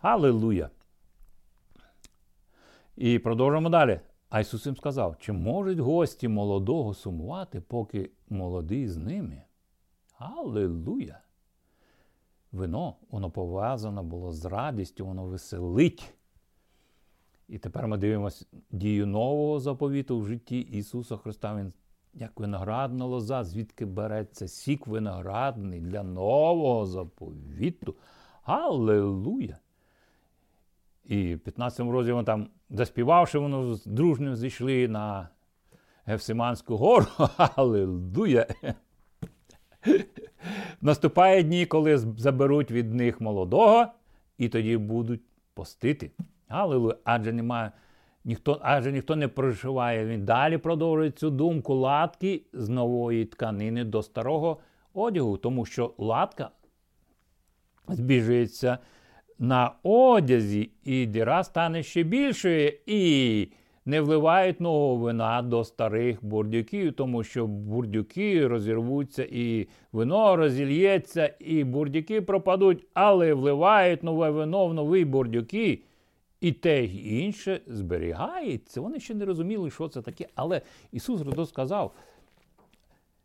Галилуя. 0.00 0.70
І 2.96 3.18
продовжуємо 3.18 3.68
далі. 3.68 4.00
А 4.28 4.40
Ісус 4.40 4.66
їм 4.66 4.76
сказав, 4.76 5.16
чи 5.18 5.32
можуть 5.32 5.78
гості 5.78 6.28
молодого 6.28 6.94
сумувати, 6.94 7.60
поки 7.60 8.10
молодий 8.28 8.88
з 8.88 8.96
ними? 8.96 9.42
Аллилуйя! 10.18 11.20
Вино, 12.52 12.96
воно 13.10 13.30
пов'язано 13.30 14.02
було 14.02 14.32
з 14.32 14.44
радістю, 14.44 15.06
воно 15.06 15.26
веселить. 15.26 16.14
І 17.48 17.58
тепер 17.58 17.88
ми 17.88 17.96
дивимося 17.98 18.46
дію 18.70 19.06
нового 19.06 19.60
заповіту 19.60 20.20
в 20.20 20.26
житті 20.26 20.60
Ісуса 20.60 21.16
Христа. 21.16 21.56
Він 21.56 21.72
як 22.16 22.40
виноградна 22.40 23.04
лоза, 23.04 23.44
звідки 23.44 23.86
береться 23.86 24.48
сік 24.48 24.86
виноградний 24.86 25.80
для 25.80 26.02
нового 26.02 26.86
заповіту. 26.86 27.94
Аллилуйя! 28.42 29.58
І 31.04 31.34
в 31.34 31.40
15 31.40 31.80
році 31.80 32.12
вони 32.12 32.24
там, 32.24 32.48
заспівавши, 32.70 33.38
воно 33.38 33.74
з 33.74 33.86
дружним 33.86 34.36
зійшли 34.36 34.88
на 34.88 35.28
Гефсиманську 36.04 36.76
гору. 36.76 37.06
Аллилуйя! 37.36 38.46
Наступає 40.80 41.42
дні, 41.42 41.66
коли 41.66 41.98
заберуть 41.98 42.70
від 42.70 42.94
них 42.94 43.20
молодого, 43.20 43.86
і 44.38 44.48
тоді 44.48 44.76
будуть 44.76 45.22
постити. 45.54 46.10
Аллилуйя! 46.48 46.96
Адже 47.04 47.32
немає. 47.32 47.72
Ніхто, 48.26 48.58
адже 48.62 48.92
ніхто 48.92 49.16
не 49.16 49.28
проживає. 49.28 50.06
Він 50.06 50.24
далі 50.24 50.58
продовжує 50.58 51.10
цю 51.10 51.30
думку 51.30 51.74
латки 51.74 52.42
з 52.52 52.68
нової 52.68 53.24
тканини 53.24 53.84
до 53.84 54.02
старого 54.02 54.58
одягу, 54.94 55.36
тому 55.36 55.64
що 55.64 55.94
латка 55.98 56.50
збіжується 57.88 58.78
на 59.38 59.72
одязі, 59.82 60.70
і 60.84 61.06
діра 61.06 61.44
стане 61.44 61.82
ще 61.82 62.02
більшою, 62.02 62.72
і 62.86 63.48
не 63.84 64.00
вливають 64.00 64.60
нового 64.60 64.96
вина 64.96 65.42
до 65.42 65.64
старих 65.64 66.24
бурдюків, 66.24 66.92
тому 66.92 67.24
що 67.24 67.46
бурдюки 67.46 68.46
розірвуться, 68.46 69.26
і 69.30 69.68
вино 69.92 70.36
розільється, 70.36 71.34
і 71.40 71.64
бурдюки 71.64 72.22
пропадуть, 72.22 72.86
але 72.94 73.34
вливають 73.34 74.02
нове 74.02 74.30
вино 74.30 74.66
в 74.66 74.74
нові 74.74 75.04
бурдюки. 75.04 75.82
І 76.40 76.52
те 76.52 76.84
й 76.84 77.20
інше 77.24 77.60
зберігається. 77.66 78.80
Вони 78.80 79.00
ще 79.00 79.14
не 79.14 79.24
розуміли, 79.24 79.70
що 79.70 79.88
це 79.88 80.02
таке. 80.02 80.28
Але 80.34 80.62
Ісус 80.92 81.22
Христос 81.22 81.48
сказав, 81.48 81.94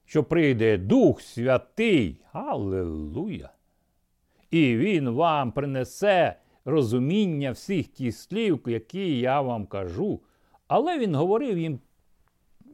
що 0.06 0.24
прийде 0.24 0.78
Дух 0.78 1.22
Святий. 1.22 2.18
Аллилуйя! 2.32 3.50
І 4.52 4.78
Він 4.78 5.10
вам 5.10 5.52
принесе 5.52 6.36
розуміння 6.66 7.52
всіх 7.52 7.88
тих 7.88 8.16
слів, 8.16 8.60
які 8.66 9.20
я 9.20 9.42
вам 9.42 9.66
кажу. 9.66 10.20
Але 10.68 11.00
Він 11.00 11.16
говорив 11.16 11.58
їм 11.58 11.80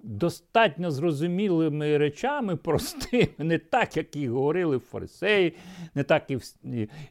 достатньо 0.03 0.91
зрозумілими 0.91 1.97
речами, 1.97 2.55
простими, 2.55 3.27
не 3.37 3.57
так, 3.57 3.97
як 3.97 4.15
і 4.15 4.27
говорили 4.27 4.79
фарисеї, 4.79 5.53
не 5.95 6.03
так 6.03 6.31
і 6.31 6.39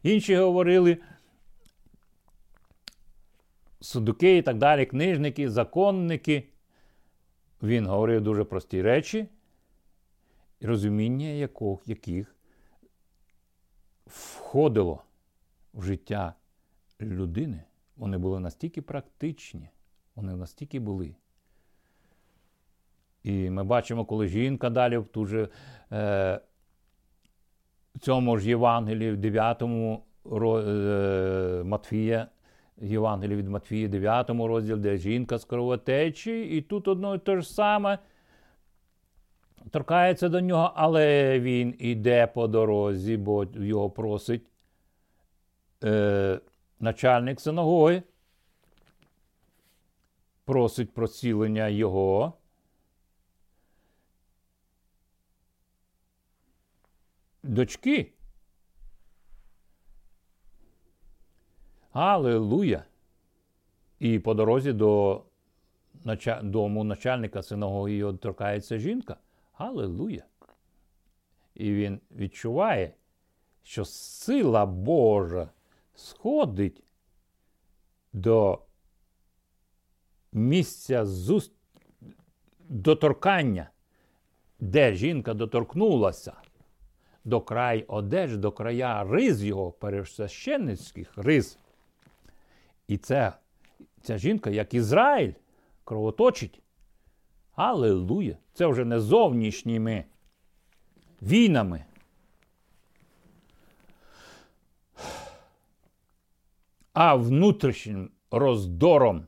інші 0.02 0.36
говорили. 0.36 0.98
Судуки 3.80 4.36
і 4.36 4.42
так 4.42 4.58
далі, 4.58 4.86
книжники, 4.86 5.50
законники. 5.50 6.48
Він 7.62 7.86
говорив 7.86 8.20
дуже 8.20 8.44
прості 8.44 8.82
речі, 8.82 9.28
розуміння 10.60 11.28
яких 11.86 12.36
входило 14.06 15.02
в 15.74 15.82
життя 15.82 16.34
людини, 17.00 17.62
вони 17.96 18.18
були 18.18 18.40
настільки 18.40 18.82
практичні, 18.82 19.68
вони 20.14 20.36
настільки 20.36 20.80
були. 20.80 21.14
І 23.22 23.50
ми 23.50 23.64
бачимо, 23.64 24.04
коли 24.04 24.28
жінка 24.28 24.70
далі 24.70 24.96
в 24.96 25.06
ту 25.06 25.26
же, 25.26 25.48
е, 25.92 26.40
цьому 28.00 28.38
ж 28.38 28.48
Євангелії, 28.48 29.12
в 29.12 29.16
9 29.16 29.62
е, 29.62 31.64
Матфія, 31.64 32.28
Євангелії 32.80 33.36
від 33.36 33.48
Матфія, 33.48 33.88
9 33.88 34.30
розділі, 34.30 34.76
де 34.76 34.96
жінка 34.96 35.38
з 35.38 35.44
кровотечі, 35.44 36.42
і 36.42 36.62
тут 36.62 36.88
одно 36.88 37.14
і 37.14 37.18
те 37.18 37.40
ж 37.40 37.54
саме 37.54 37.98
торкається 39.70 40.28
до 40.28 40.40
нього, 40.40 40.72
але 40.74 41.40
він 41.40 41.74
іде 41.78 42.26
по 42.26 42.48
дорозі, 42.48 43.16
бо 43.16 43.44
його 43.44 43.90
просить 43.90 44.46
е, 45.84 46.40
начальник 46.80 47.40
синагоги, 47.40 48.02
просить 50.44 50.94
про 50.94 51.08
цілення 51.08 51.68
його. 51.68 52.32
Дочки. 57.42 58.15
Аллилуйя! 61.96 62.84
І 63.98 64.18
по 64.18 64.34
дорозі 64.34 64.72
до 64.72 65.22
дому 66.42 66.84
начальника 66.84 67.42
синагоги 67.42 68.12
торкається 68.12 68.78
жінка. 68.78 69.16
Галилуя! 69.52 70.22
І 71.54 71.72
він 71.72 72.00
відчуває, 72.16 72.94
що 73.62 73.84
сила 73.84 74.66
Божа 74.66 75.48
сходить 75.94 76.82
до 78.12 78.62
місця 80.32 81.06
зуст... 81.06 81.52
доторкання, 82.68 83.70
де 84.60 84.94
жінка 84.94 85.34
доторкнулася 85.34 86.32
до 87.24 87.40
край 87.40 87.84
одеж, 87.88 88.36
до 88.36 88.52
края 88.52 89.04
риз 89.04 89.44
його 89.44 89.72
пересвященницьких 89.72 91.18
риз. 91.18 91.58
І 92.88 92.98
це, 92.98 93.32
ця 94.02 94.18
жінка, 94.18 94.50
як 94.50 94.74
Ізраїль, 94.74 95.32
кровоточить. 95.84 96.62
Аллилуйя! 97.54 98.36
Це 98.52 98.66
вже 98.66 98.84
не 98.84 99.00
зовнішніми 99.00 100.04
війнами. 101.22 101.84
а 106.96 107.14
внутрішнім 107.14 108.10
роздором 108.30 109.26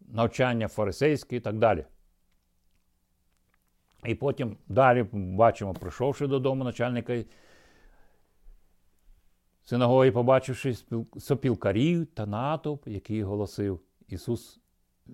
навчання 0.00 0.68
фарисейське 0.68 1.36
і 1.36 1.40
так 1.40 1.58
далі. 1.58 1.84
І 4.04 4.14
потім 4.14 4.56
далі 4.68 5.06
бачимо, 5.12 5.74
прийшовши 5.74 6.26
додому 6.26 6.64
начальника 6.64 7.24
синагоги, 9.70 10.12
побачивши 10.12 10.76
сопілкарів 11.18 12.06
та 12.06 12.26
натовп, 12.26 12.88
який 12.88 13.22
голосив, 13.22 13.80
Ісус 14.08 14.60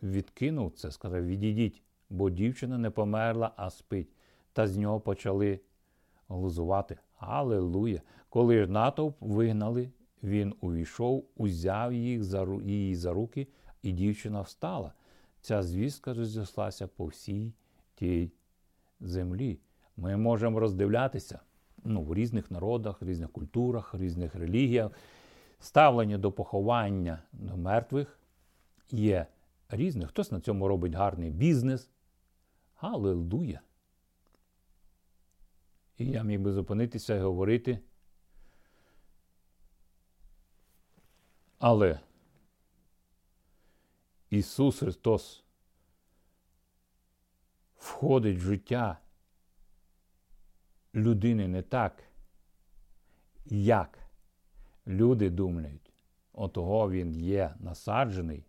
відкинув 0.02 0.72
це, 0.72 0.90
сказав: 0.90 1.26
Відійдіть, 1.26 1.82
бо 2.10 2.30
дівчина 2.30 2.78
не 2.78 2.90
померла, 2.90 3.50
а 3.56 3.70
спить. 3.70 4.08
Та 4.52 4.66
з 4.66 4.76
нього 4.76 5.00
почали 5.00 5.60
глузувати. 6.28 6.98
Аллилуйя! 7.18 8.00
Коли 8.28 8.64
ж 8.64 8.70
натовп 8.70 9.16
вигнали, 9.20 9.90
він 10.22 10.54
увійшов, 10.60 11.28
узяв 11.36 11.92
їх 11.92 12.24
за, 12.24 12.46
її 12.64 12.94
за 12.94 13.12
руки, 13.12 13.48
і 13.82 13.92
дівчина 13.92 14.40
встала. 14.40 14.92
Ця 15.40 15.62
звістка 15.62 16.14
розіслася 16.14 16.86
по 16.86 17.06
всій 17.06 17.52
тій 17.94 18.30
землі. 19.00 19.58
Ми 19.96 20.16
можемо 20.16 20.60
роздивлятися 20.60 21.40
ну, 21.86 22.02
в 22.02 22.14
різних 22.14 22.50
народах, 22.50 23.02
різних 23.02 23.30
культурах, 23.30 23.94
різних 23.94 24.34
релігіях. 24.34 24.92
Ставлення 25.58 26.18
до 26.18 26.32
поховання 26.32 27.22
до 27.32 27.56
мертвих 27.56 28.18
є 28.90 29.26
різне. 29.68 30.06
Хтось 30.06 30.32
на 30.32 30.40
цьому 30.40 30.68
робить 30.68 30.94
гарний 30.94 31.30
бізнес. 31.30 31.90
Аллилуйя! 32.76 33.60
І 35.98 36.06
я 36.06 36.22
міг 36.22 36.40
би 36.40 36.52
зупинитися 36.52 37.14
і 37.14 37.20
говорити. 37.20 37.78
Але 41.58 42.00
Ісус 44.30 44.78
Христос 44.78 45.44
входить 47.76 48.38
в 48.38 48.40
життя 48.40 48.98
людини 50.96 51.48
не 51.48 51.62
так, 51.62 52.02
як 53.46 53.98
люди 54.86 55.30
думають. 55.30 55.92
Отого 56.32 56.90
він 56.90 57.14
є 57.14 57.54
насаджений 57.60 58.46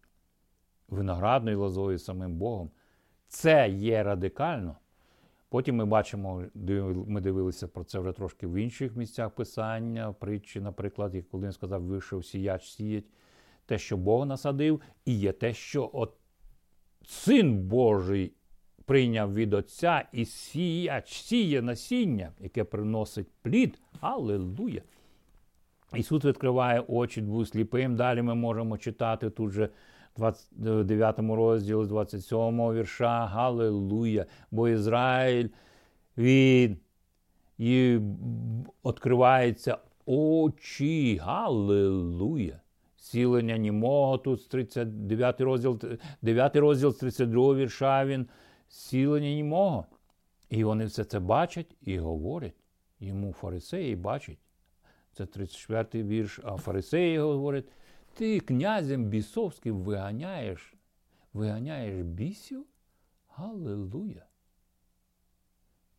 виноградною 0.87 1.59
лозою 1.59 1.99
самим 1.99 2.37
Богом. 2.37 2.71
Це 3.27 3.69
є 3.69 4.03
радикально. 4.03 4.75
Потім 5.49 5.75
ми 5.75 5.85
бачимо, 5.85 6.43
ми 7.07 7.21
дивилися 7.21 7.67
про 7.67 7.83
це 7.83 7.99
вже 7.99 8.11
трошки 8.11 8.47
в 8.47 8.53
інших 8.53 8.95
місцях 8.95 9.31
писання, 9.31 10.13
притчі, 10.13 10.59
наприклад, 10.59 11.15
як 11.15 11.29
коли 11.29 11.45
він 11.45 11.51
сказав, 11.51 11.83
вийшов 11.83 12.25
сіяч 12.25 12.69
сіять, 12.69 13.05
те, 13.65 13.77
що 13.77 13.97
Бог 13.97 14.25
насадив, 14.25 14.81
і 15.05 15.19
є 15.19 15.31
те, 15.31 15.53
що 15.53 15.89
от 15.93 16.13
Син 17.05 17.57
Божий 17.57 18.33
прийняв 18.87 19.33
від 19.33 19.53
Отця 19.53 20.05
і 20.11 20.25
сіяч 20.25 21.13
сіє 21.13 21.61
насіння, 21.61 22.31
яке 22.39 22.63
приносить 22.63 23.27
плід. 23.41 23.79
Аллилуйя! 24.01 24.81
Ісус 25.95 26.25
відкриває 26.25 26.83
очі 26.87 27.21
двох 27.21 27.47
сліпим. 27.47 27.95
Далі 27.95 28.21
ми 28.21 28.35
можемо 28.35 28.77
читати 28.77 29.29
тут 29.29 29.51
же 29.51 29.69
29 30.17 31.19
розділі, 31.19 31.85
27 31.87 32.39
вірша. 32.73 33.25
Галилуя! 33.25 34.25
Бо 34.51 34.69
Ізраїль 34.69 35.49
він 36.17 36.77
і 37.57 37.99
відкриваються 38.85 39.77
очі. 40.05 41.17
Галилуя! 41.17 42.59
Сілення 42.97 43.57
німого 43.57 44.17
тут 44.17 44.49
39 44.49 45.41
розділ, 45.41 45.79
9 46.21 46.55
розділ 46.55 46.93
з 46.93 46.97
32 46.97 47.55
вірша 47.55 48.05
він 48.05 48.27
сілення 48.67 49.33
німого. 49.33 49.85
І 50.49 50.63
вони 50.63 50.85
все 50.85 51.03
це 51.03 51.19
бачать 51.19 51.75
і 51.81 51.97
говорять. 51.97 52.55
Йому 52.99 53.33
фарисеї 53.33 53.95
бачать. 53.95 54.39
Це 55.13 55.25
34 55.25 56.03
й 56.03 56.07
вірш, 56.07 56.39
а 56.43 56.57
фарисеї 56.57 57.19
говорять, 57.19 57.65
ти 58.13 58.39
князем 58.39 59.05
бісовським 59.05 59.81
виганяєш, 59.81 60.75
виганяєш 61.33 62.05
бісів? 62.05 62.65
Галилуя! 63.27 64.25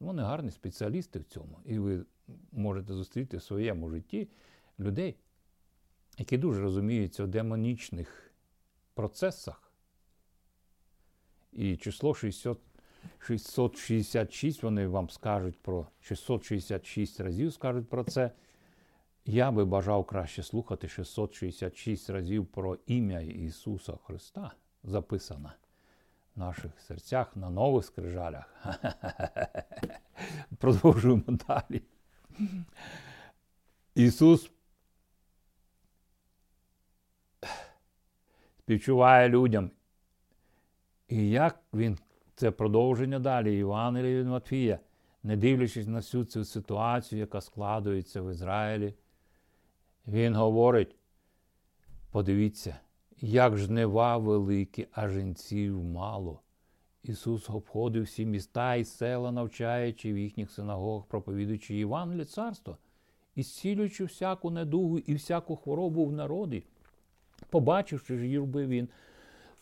Вони 0.00 0.22
гарні 0.22 0.50
спеціалісти 0.50 1.18
в 1.18 1.24
цьому. 1.24 1.60
І 1.64 1.78
ви 1.78 2.04
можете 2.52 2.94
зустріти 2.94 3.36
в 3.36 3.42
своєму 3.42 3.90
житті 3.90 4.28
людей, 4.78 5.16
які 6.18 6.38
дуже 6.38 6.60
розуміються 6.60 7.24
в 7.24 7.28
демонічних 7.28 8.32
процесах. 8.94 9.67
І 11.52 11.76
число 11.76 12.14
60, 12.14 12.58
666 13.18 14.62
вони 14.62 14.86
вам 14.86 15.10
скажуть 15.10 15.58
про 15.62 15.86
666 16.00 17.20
разів 17.20 17.52
скажуть 17.52 17.88
про 17.88 18.04
це. 18.04 18.30
Я 19.24 19.50
би 19.50 19.64
бажав 19.64 20.04
краще 20.04 20.42
слухати 20.42 20.88
666 20.88 22.10
разів 22.10 22.46
про 22.46 22.78
ім'я 22.86 23.20
Ісуса 23.20 23.92
Христа 24.06 24.52
записано 24.84 25.52
в 26.36 26.38
наших 26.38 26.80
серцях 26.80 27.36
на 27.36 27.50
нових 27.50 27.84
скрижалях. 27.84 28.54
Продовжуємо 30.58 31.22
далі. 31.48 31.82
Ісус 33.94 34.50
співчуває 38.58 39.28
людям. 39.28 39.70
І 41.08 41.30
як 41.30 41.60
Він 41.74 41.98
це 42.34 42.50
продовження 42.50 43.18
далі, 43.18 43.56
Євангелія 43.56 44.20
від 44.20 44.26
Матфія, 44.26 44.78
не 45.22 45.36
дивлячись 45.36 45.86
на 45.86 45.98
всю 45.98 46.24
цю 46.24 46.44
ситуацію, 46.44 47.18
яка 47.18 47.40
складується 47.40 48.22
в 48.22 48.30
Ізраїлі. 48.30 48.94
Він 50.06 50.34
говорить: 50.34 50.96
подивіться, 52.10 52.76
як 53.20 53.56
жнива 53.56 54.16
великі, 54.16 54.86
а 54.92 55.08
жінців 55.08 55.84
мало. 55.84 56.40
Ісус 57.02 57.50
обходив 57.50 58.02
всі 58.02 58.26
міста 58.26 58.74
і 58.74 58.84
села, 58.84 59.32
навчаючи 59.32 60.12
в 60.12 60.18
їхніх 60.18 60.50
синагогах, 60.50 61.06
проповідуючи 61.06 61.74
Євангеліє 61.74 62.24
царства, 62.24 62.76
і 63.34 63.42
зцілюючи 63.42 64.04
всяку 64.04 64.50
недугу 64.50 64.98
і 64.98 65.14
всяку 65.14 65.56
хворобу 65.56 66.06
в 66.06 66.12
народі. 66.12 66.64
Побачивши 67.50 68.18
ж 68.18 68.26
юрби, 68.26 68.66
він 68.66 68.88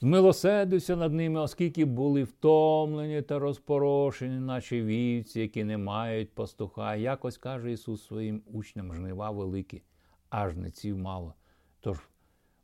змилосердився 0.01 0.97
над 0.97 1.13
ними, 1.13 1.41
оскільки 1.41 1.85
були 1.85 2.23
втомлені 2.23 3.23
та 3.23 3.39
розпорошені, 3.39 4.41
наче 4.41 4.83
вівці, 4.83 5.41
які 5.41 5.65
не 5.65 5.79
мають 5.79 6.35
пастуха. 6.35 6.97
Якось 6.97 7.39
каже 7.39 7.73
Ісус 7.73 8.07
своїм 8.07 8.43
учням 8.47 8.95
жнива 8.95 9.31
великі 9.31 9.83
а 10.31 10.49
жнеців 10.49 10.99
мало. 10.99 11.35
Тож 11.81 11.99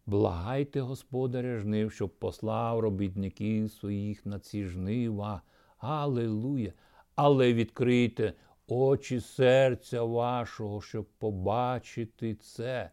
благайте 0.06 0.80
Господаря 0.80 1.58
жнив, 1.58 1.92
щоб 1.92 2.18
послав 2.18 2.80
робітників 2.80 3.70
своїх 3.70 4.26
на 4.26 4.38
ці 4.38 4.64
жнива. 4.64 5.42
Аллилуйя! 5.78 6.72
Але 7.14 7.52
відкрийте 7.52 8.32
очі 8.66 9.20
серця 9.20 10.02
вашого, 10.02 10.80
щоб 10.80 11.06
побачити 11.18 12.34
це. 12.34 12.90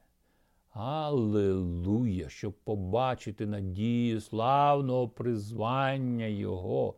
Аллилуйя! 0.82 2.30
Щоб 2.30 2.54
побачити 2.54 3.46
надію 3.46 4.22
славного 4.22 5.08
призвання 5.08 6.26
Його. 6.26 6.94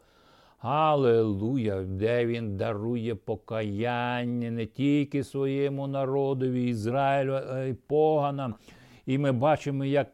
Аллилуйя, 0.59 1.82
де 1.82 2.25
він 2.25 2.57
дарує 2.57 3.15
покаяння 3.15 4.51
не 4.51 4.65
тільки 4.65 5.23
своєму 5.23 5.88
народові, 5.88 6.69
Ізраїлю, 6.69 7.34
а 7.49 7.59
й 7.59 7.73
поганам. 7.73 8.55
І 9.05 9.17
ми 9.17 9.32
бачимо, 9.32 9.86
як 9.86 10.07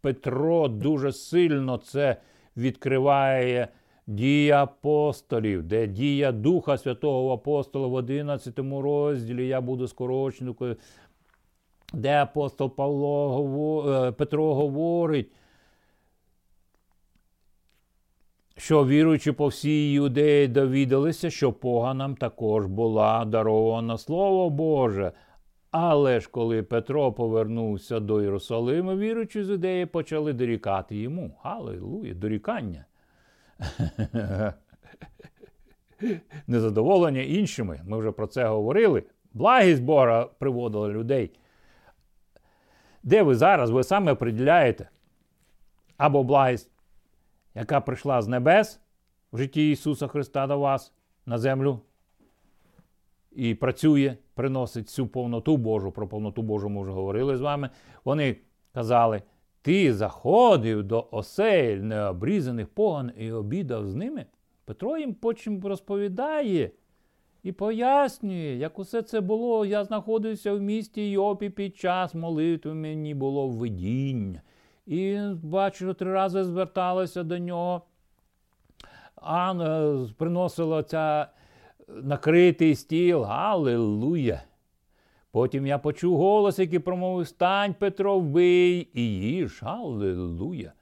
Петро 0.00 0.68
дуже 0.68 1.12
сильно 1.12 1.76
це 1.76 2.16
відкриває 2.56 3.68
дія 4.06 4.62
апостолів, 4.62 5.62
де 5.62 5.86
дія 5.86 6.32
Духа 6.32 6.78
Святого 6.78 7.32
Апостола 7.32 7.86
в 7.86 7.94
11 7.94 8.58
розділі. 8.58 9.46
Я 9.46 9.60
буду 9.60 9.88
скорочною, 9.88 10.76
де 11.96 12.22
апостол 12.22 12.74
Павло 12.76 13.84
е, 13.88 14.12
Петро 14.12 14.54
говорить 14.54 15.30
що 18.56 18.86
віруючи 18.86 19.32
по 19.32 19.46
всій 19.46 19.92
юдеї 19.92 20.48
довідалися, 20.48 21.30
що 21.30 21.52
поганам 21.52 22.16
також 22.16 22.66
була 22.66 23.24
дарована 23.24 23.98
Слово 23.98 24.50
Боже. 24.50 25.12
Але 25.70 26.20
ж 26.20 26.28
коли 26.30 26.62
Петро 26.62 27.12
повернувся 27.12 28.00
до 28.00 28.22
Єрусалима, 28.22 28.96
віруючи 28.96 29.44
з 29.44 29.48
юдеї, 29.48 29.86
почали 29.86 30.32
дорікати 30.32 30.96
йому. 30.96 31.38
Аллилуйя, 31.42 32.14
дорікання. 32.14 32.84
Незадоволення 36.46 37.20
іншими. 37.20 37.80
Ми 37.86 37.98
вже 37.98 38.12
про 38.12 38.26
це 38.26 38.46
говорили. 38.46 39.02
Благість 39.34 39.82
Бога 39.82 40.24
приводила 40.38 40.88
людей. 40.88 41.30
Де 43.06 43.22
ви 43.22 43.34
зараз, 43.34 43.70
ви 43.70 43.84
саме 43.84 44.12
определяєте 44.12 44.88
або 45.96 46.22
благість, 46.22 46.70
яка 47.54 47.80
прийшла 47.80 48.22
з 48.22 48.28
небес 48.28 48.80
в 49.32 49.38
житті 49.38 49.70
Ісуса 49.70 50.06
Христа 50.06 50.46
до 50.46 50.58
вас 50.58 50.92
на 51.26 51.38
землю 51.38 51.80
і 53.32 53.54
працює, 53.54 54.16
приносить 54.34 54.86
всю 54.86 55.08
повноту 55.08 55.56
Божу. 55.56 55.92
Про 55.92 56.08
повноту 56.08 56.42
Божу 56.42 56.68
ми 56.68 56.82
вже 56.82 56.92
говорили 56.92 57.36
з 57.36 57.40
вами. 57.40 57.70
Вони 58.04 58.36
казали: 58.72 59.22
Ти 59.62 59.94
заходив 59.94 60.82
до 60.82 61.08
осель 61.10 61.76
необрізаних 61.76 62.68
поган 62.68 63.12
і 63.16 63.32
обідав 63.32 63.86
з 63.86 63.94
ними. 63.94 64.26
Петро 64.64 64.98
їм 64.98 65.14
потім 65.14 65.66
розповідає 65.66 66.70
і 67.46 67.52
пояснює, 67.52 68.56
як 68.56 68.78
усе 68.78 69.02
це 69.02 69.20
було. 69.20 69.66
Я 69.66 69.84
знаходився 69.84 70.52
в 70.52 70.60
місті 70.60 71.10
Йопі 71.10 71.50
під 71.50 71.76
час 71.76 72.14
молитви, 72.14 72.74
мені 72.74 73.14
було 73.14 73.48
видіння. 73.48 74.42
І 74.86 75.18
бачу, 75.42 75.94
три 75.94 76.12
рази 76.12 76.44
зверталося 76.44 77.22
до 77.22 77.38
нього. 77.38 77.82
Анна 79.14 80.08
приносила 80.18 80.82
ця 80.82 81.28
накритий 81.88 82.74
стіл. 82.74 83.24
Аллилуйя! 83.24 84.42
Потім 85.30 85.66
я 85.66 85.78
почув 85.78 86.16
голос, 86.16 86.58
який 86.58 86.78
промовив 86.78 87.28
Стань, 87.28 87.74
Петро, 87.74 88.18
вбий 88.18 88.88
і 88.94 89.02
їж. 89.02 89.60
Аллилуйя! 89.62 90.72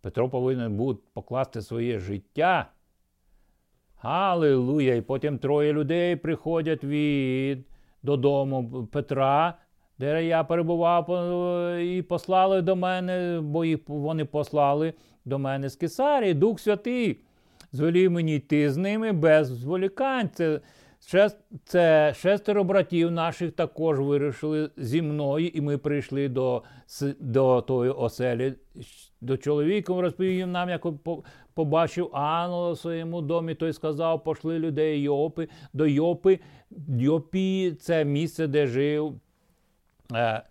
Петро 0.00 0.28
повинен 0.28 0.76
був 0.76 0.96
покласти 0.96 1.62
своє 1.62 1.98
життя. 1.98 2.66
Аллилуйя! 4.04 4.94
І 4.94 5.00
потім 5.00 5.38
троє 5.38 5.72
людей 5.72 6.16
приходять 6.16 6.84
від 6.84 7.58
додому 8.02 8.88
Петра, 8.92 9.54
де 9.98 10.24
я 10.24 10.44
перебував, 10.44 11.08
і 11.80 12.02
послали 12.02 12.62
до 12.62 12.76
мене, 12.76 13.40
бо 13.42 13.64
вони 13.86 14.24
послали 14.24 14.92
до 15.24 15.38
мене 15.38 15.68
з 15.68 15.76
Кесарії, 15.76 16.34
Дух 16.34 16.60
Святий. 16.60 17.20
Звелів 17.72 18.10
мені 18.10 18.36
йти 18.36 18.70
з 18.70 18.76
ними 18.76 19.12
без 19.12 19.48
зволікань. 19.48 20.30
Це 20.34 20.60
це 21.64 22.14
шестеро 22.14 22.64
братів 22.64 23.10
наших 23.10 23.52
також 23.52 24.00
вирішили 24.00 24.70
зі 24.76 25.02
мною, 25.02 25.48
і 25.48 25.60
ми 25.60 25.78
прийшли 25.78 26.28
до 26.28 26.62
до 27.20 27.60
тої 27.60 27.90
оселі. 27.90 28.54
До 29.20 29.36
чоловіка 29.36 30.00
розповів 30.00 30.46
нам, 30.46 30.68
як 30.68 30.86
побачив 31.54 32.10
ангела 32.12 32.70
у 32.70 32.76
своєму 32.76 33.20
домі, 33.22 33.54
той 33.54 33.72
сказав, 33.72 34.24
пошли 34.24 34.58
людей 34.58 35.00
Йопи, 35.00 35.48
до 35.72 35.86
Йопи. 35.86 36.38
Йопі 36.88 37.72
це 37.80 38.04
місце, 38.04 38.46
де 38.46 38.66
жив. 38.66 39.20
Е, 40.14 40.42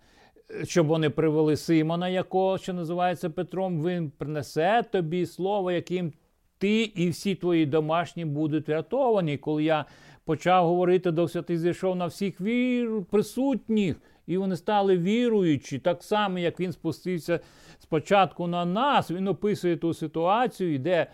щоб 0.64 0.86
вони 0.86 1.10
привели 1.10 1.56
Симона, 1.56 2.08
якого 2.08 2.58
що 2.58 2.72
називається 2.72 3.30
Петром, 3.30 3.84
він 3.84 4.10
принесе 4.10 4.82
тобі 4.92 5.26
слово, 5.26 5.70
яким 5.70 6.12
ти 6.58 6.82
і 6.82 7.08
всі 7.08 7.34
твої 7.34 7.66
домашні 7.66 8.24
будуть 8.24 8.68
врятовані. 8.68 9.36
Коли 9.36 9.64
я 9.64 9.84
почав 10.24 10.66
говорити, 10.66 11.10
до 11.10 11.28
Святий 11.28 11.58
зійшов 11.58 11.96
на 11.96 12.06
всіх 12.06 12.40
вір 12.40 13.04
присутніх, 13.10 13.96
і 14.26 14.36
вони 14.36 14.56
стали 14.56 14.98
віруючі, 14.98 15.78
так 15.78 16.02
само, 16.02 16.38
як 16.38 16.60
він 16.60 16.72
спустився 16.72 17.40
спочатку 17.78 18.46
на 18.46 18.64
нас. 18.64 19.10
Він 19.10 19.28
описує 19.28 19.76
ту 19.76 19.94
ситуацію, 19.94 20.78
де 20.78 21.06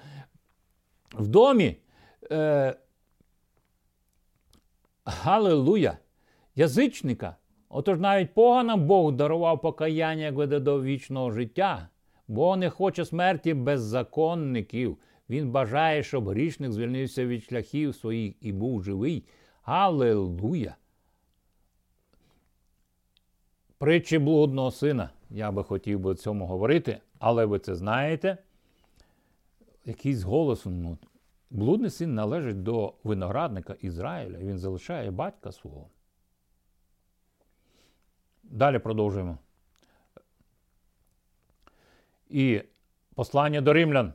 в 1.13 1.29
домі. 1.29 1.77
Е, 2.31 2.75
Галилуя! 5.05 5.99
Язичника. 6.55 7.37
Отож 7.69 7.99
навіть 7.99 8.35
поганам 8.35 8.87
Бог 8.87 9.13
дарував 9.13 9.61
покаяння 9.61 10.25
як 10.25 10.35
веде 10.35 10.61
до 10.61 10.83
вічного 10.83 11.31
життя, 11.31 11.89
бо 12.29 12.57
не 12.57 12.71
хоче 12.71 13.05
смерті 13.05 13.55
беззаконників. 13.55 14.99
Він 15.31 15.51
бажає, 15.51 16.03
щоб 16.03 16.29
грішник 16.29 16.73
звільнився 16.73 17.27
від 17.27 17.45
шляхів 17.45 17.95
своїх 17.95 18.35
і 18.41 18.53
був 18.53 18.83
живий. 18.83 19.25
Аллилуйя! 19.63 20.77
Притчі 23.79 24.19
блудного 24.19 24.71
сина. 24.71 25.11
Я 25.31 25.51
би 25.51 25.65
хотів 25.65 26.01
би 26.01 26.15
цьому 26.15 26.47
говорити, 26.47 27.01
але 27.19 27.45
ви 27.45 27.59
це 27.59 27.75
знаєте. 27.75 28.39
Якийсь 29.85 30.23
голос. 30.23 30.67
Ну, 30.67 30.99
блудний 31.51 31.91
син 31.91 32.15
належить 32.15 32.63
до 32.63 32.95
виноградника 33.05 33.77
Ізраїля, 33.81 34.39
він 34.39 34.59
залишає 34.59 35.11
батька 35.11 35.53
свого. 35.53 35.89
Далі 38.43 38.79
продовжуємо. 38.79 39.39
І 42.29 42.63
послання 43.15 43.61
до 43.61 43.73
римлян 43.73 44.13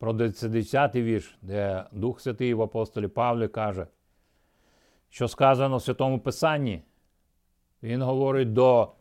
про 0.00 0.12
10-й 0.12 1.02
вірш, 1.02 1.38
де 1.42 1.84
Дух 1.92 2.20
Святий 2.20 2.54
в 2.54 2.62
апостолі 2.62 3.08
Павлі 3.08 3.48
каже, 3.48 3.86
що 5.08 5.28
сказано 5.28 5.76
в 5.76 5.82
Святому 5.82 6.20
Писанні. 6.20 6.82
Він 7.82 8.02
говорить 8.02 8.52
до 8.52 8.92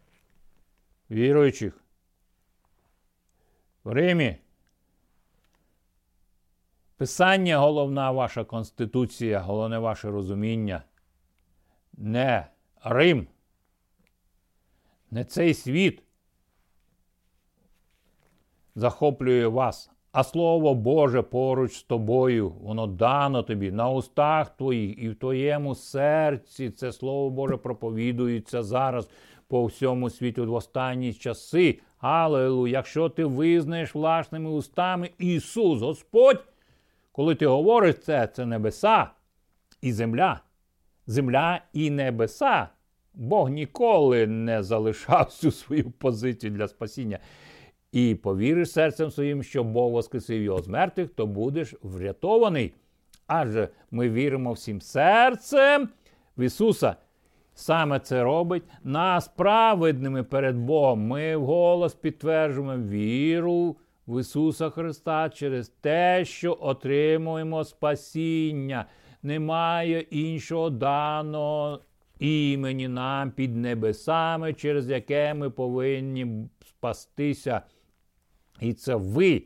віруючих. 1.12 1.84
В 3.84 3.92
Римі. 3.92 4.38
Писання 6.98 7.58
головна 7.58 8.12
ваша 8.12 8.44
конституція, 8.44 9.40
головне 9.40 9.80
ваше 9.80 10.12
розуміння. 10.12 10.84
Не 11.94 12.48
Рим. 12.84 13.28
Не 15.12 15.26
цей 15.26 15.54
світ 15.54 16.04
захоплює 18.76 19.48
вас, 19.48 19.92
а 20.12 20.24
Слово 20.24 20.76
Боже 20.76 21.22
поруч 21.22 21.74
з 21.74 21.84
тобою, 21.84 22.50
воно 22.50 22.88
дано 22.88 23.44
тобі 23.44 23.72
на 23.72 23.90
устах 23.90 24.50
твоїх 24.50 25.04
і 25.04 25.10
в 25.10 25.16
твоєму 25.16 25.76
серці. 25.76 26.70
Це 26.70 26.92
Слово 26.92 27.30
Боже 27.30 27.58
проповідується 27.58 28.64
зараз 28.64 29.10
по 29.48 29.66
всьому 29.66 30.10
світу 30.10 30.46
в 30.46 30.54
останні 30.54 31.14
часи. 31.14 31.80
Алелу, 32.00 32.68
якщо 32.68 33.10
ти 33.10 33.26
визнаєш 33.26 33.96
власними 33.96 34.50
устами 34.50 35.10
Ісус 35.18 35.82
Господь, 35.82 36.44
коли 37.12 37.36
ти 37.36 37.46
говориш 37.48 37.96
це, 38.04 38.28
це 38.28 38.46
небеса 38.46 39.10
і 39.82 39.94
земля, 39.94 40.40
земля 41.08 41.62
і 41.74 41.90
небеса. 41.90 42.68
Бог 43.14 43.50
ніколи 43.50 44.28
не 44.28 44.64
залишав 44.64 45.26
всю 45.26 45.52
свою 45.52 45.92
позицію 45.92 46.52
для 46.52 46.68
спасіння. 46.68 47.20
І 47.92 48.16
повіриш 48.16 48.72
серцем 48.72 49.12
своїм, 49.12 49.44
що 49.44 49.64
Бог 49.64 49.92
воскресив 49.92 50.42
його 50.42 50.62
з 50.62 50.68
мертвих, 50.68 51.10
то 51.10 51.28
будеш 51.28 51.74
врятований. 51.82 52.74
Адже 53.28 53.70
ми 53.92 54.10
віримо 54.10 54.54
всім 54.54 54.82
серцем 54.82 55.90
в 56.38 56.42
Ісуса. 56.42 56.96
Саме 57.54 58.00
це 58.00 58.24
робить 58.24 58.64
нас 58.84 59.28
праведними 59.28 60.24
перед 60.24 60.58
Богом. 60.58 61.08
Ми 61.08 61.36
вголос 61.38 61.94
підтверджуємо 61.94 62.78
віру 62.78 63.76
в 64.08 64.22
Ісуса 64.22 64.70
Христа 64.70 65.30
через 65.30 65.70
те, 65.70 66.26
що 66.26 66.58
отримуємо 66.62 67.64
спасіння. 67.64 68.86
Немає 69.24 70.00
іншого 70.00 70.70
даного 70.70 71.80
імені 72.20 72.88
нам 72.88 73.32
під 73.32 73.56
небесами, 73.56 74.54
через 74.54 74.90
яке 74.90 75.34
ми 75.34 75.50
повинні 75.50 76.50
спастися. 76.66 77.62
І 78.62 78.74
це 78.74 78.96
ви, 78.96 79.44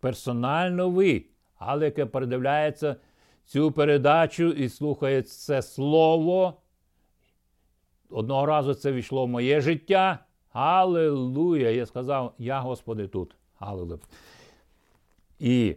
персонально 0.00 0.90
ви, 0.90 1.24
але 1.56 1.84
яке 1.84 2.06
передивляється 2.06 2.96
цю 3.44 3.72
передачу 3.72 4.44
і 4.44 4.68
слухає 4.68 5.22
це 5.22 5.62
слово. 5.62 6.54
Одного 8.10 8.46
разу 8.46 8.74
це 8.74 8.92
війшло 8.92 9.26
в 9.26 9.28
моє 9.28 9.60
життя. 9.60 10.18
Аллилуйя! 10.52 11.70
Я 11.70 11.86
сказав, 11.86 12.34
я 12.38 12.60
Господи 12.60 13.08
тут. 13.08 13.36
Аллилуйя. 13.58 13.98
І 15.38 15.76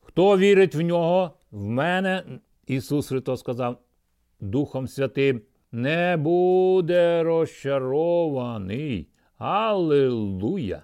хто 0.00 0.38
вірить 0.38 0.74
в 0.74 0.80
нього, 0.80 1.30
в 1.50 1.66
мене, 1.66 2.24
Ісус 2.66 3.08
Христос 3.08 3.40
сказав, 3.40 3.78
Духом 4.40 4.88
Святим, 4.88 5.42
не 5.72 6.16
буде 6.16 7.22
розчарований. 7.22 9.08
Аллилуйя! 9.38 10.82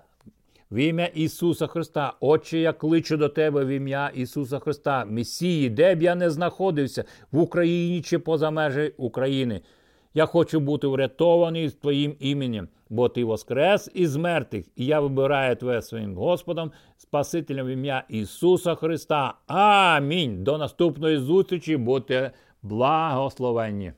В 0.72 0.76
ім'я 0.76 1.06
Ісуса 1.06 1.66
Христа, 1.66 2.12
Отче, 2.20 2.58
я 2.58 2.72
кличу 2.72 3.16
до 3.16 3.28
Тебе 3.28 3.64
в 3.64 3.68
ім'я 3.68 4.10
Ісуса 4.14 4.58
Христа, 4.58 5.04
Месії, 5.04 5.70
де 5.70 5.94
б 5.94 6.02
я 6.02 6.14
не 6.14 6.30
знаходився, 6.30 7.04
в 7.32 7.38
Україні 7.38 8.02
чи 8.02 8.18
поза 8.18 8.50
межі 8.50 8.92
України. 8.96 9.60
Я 10.14 10.26
хочу 10.26 10.60
бути 10.60 10.86
врятований 10.86 11.68
з 11.68 11.74
Твоїм 11.74 12.14
іменем, 12.20 12.68
бо 12.90 13.08
Ти 13.08 13.24
воскрес 13.24 13.90
із 13.94 14.16
мертвих, 14.16 14.64
і 14.76 14.86
я 14.86 15.00
вибираю 15.00 15.56
Тебе 15.56 15.82
своїм 15.82 16.16
Господом, 16.16 16.72
Спасителем 16.96 17.66
в 17.66 17.70
ім'я 17.70 18.04
Ісуса 18.08 18.74
Христа. 18.74 19.34
Амінь. 19.46 20.44
До 20.44 20.58
наступної 20.58 21.18
зустрічі, 21.18 21.76
будьте 21.76 22.30
благословенні. 22.62 23.92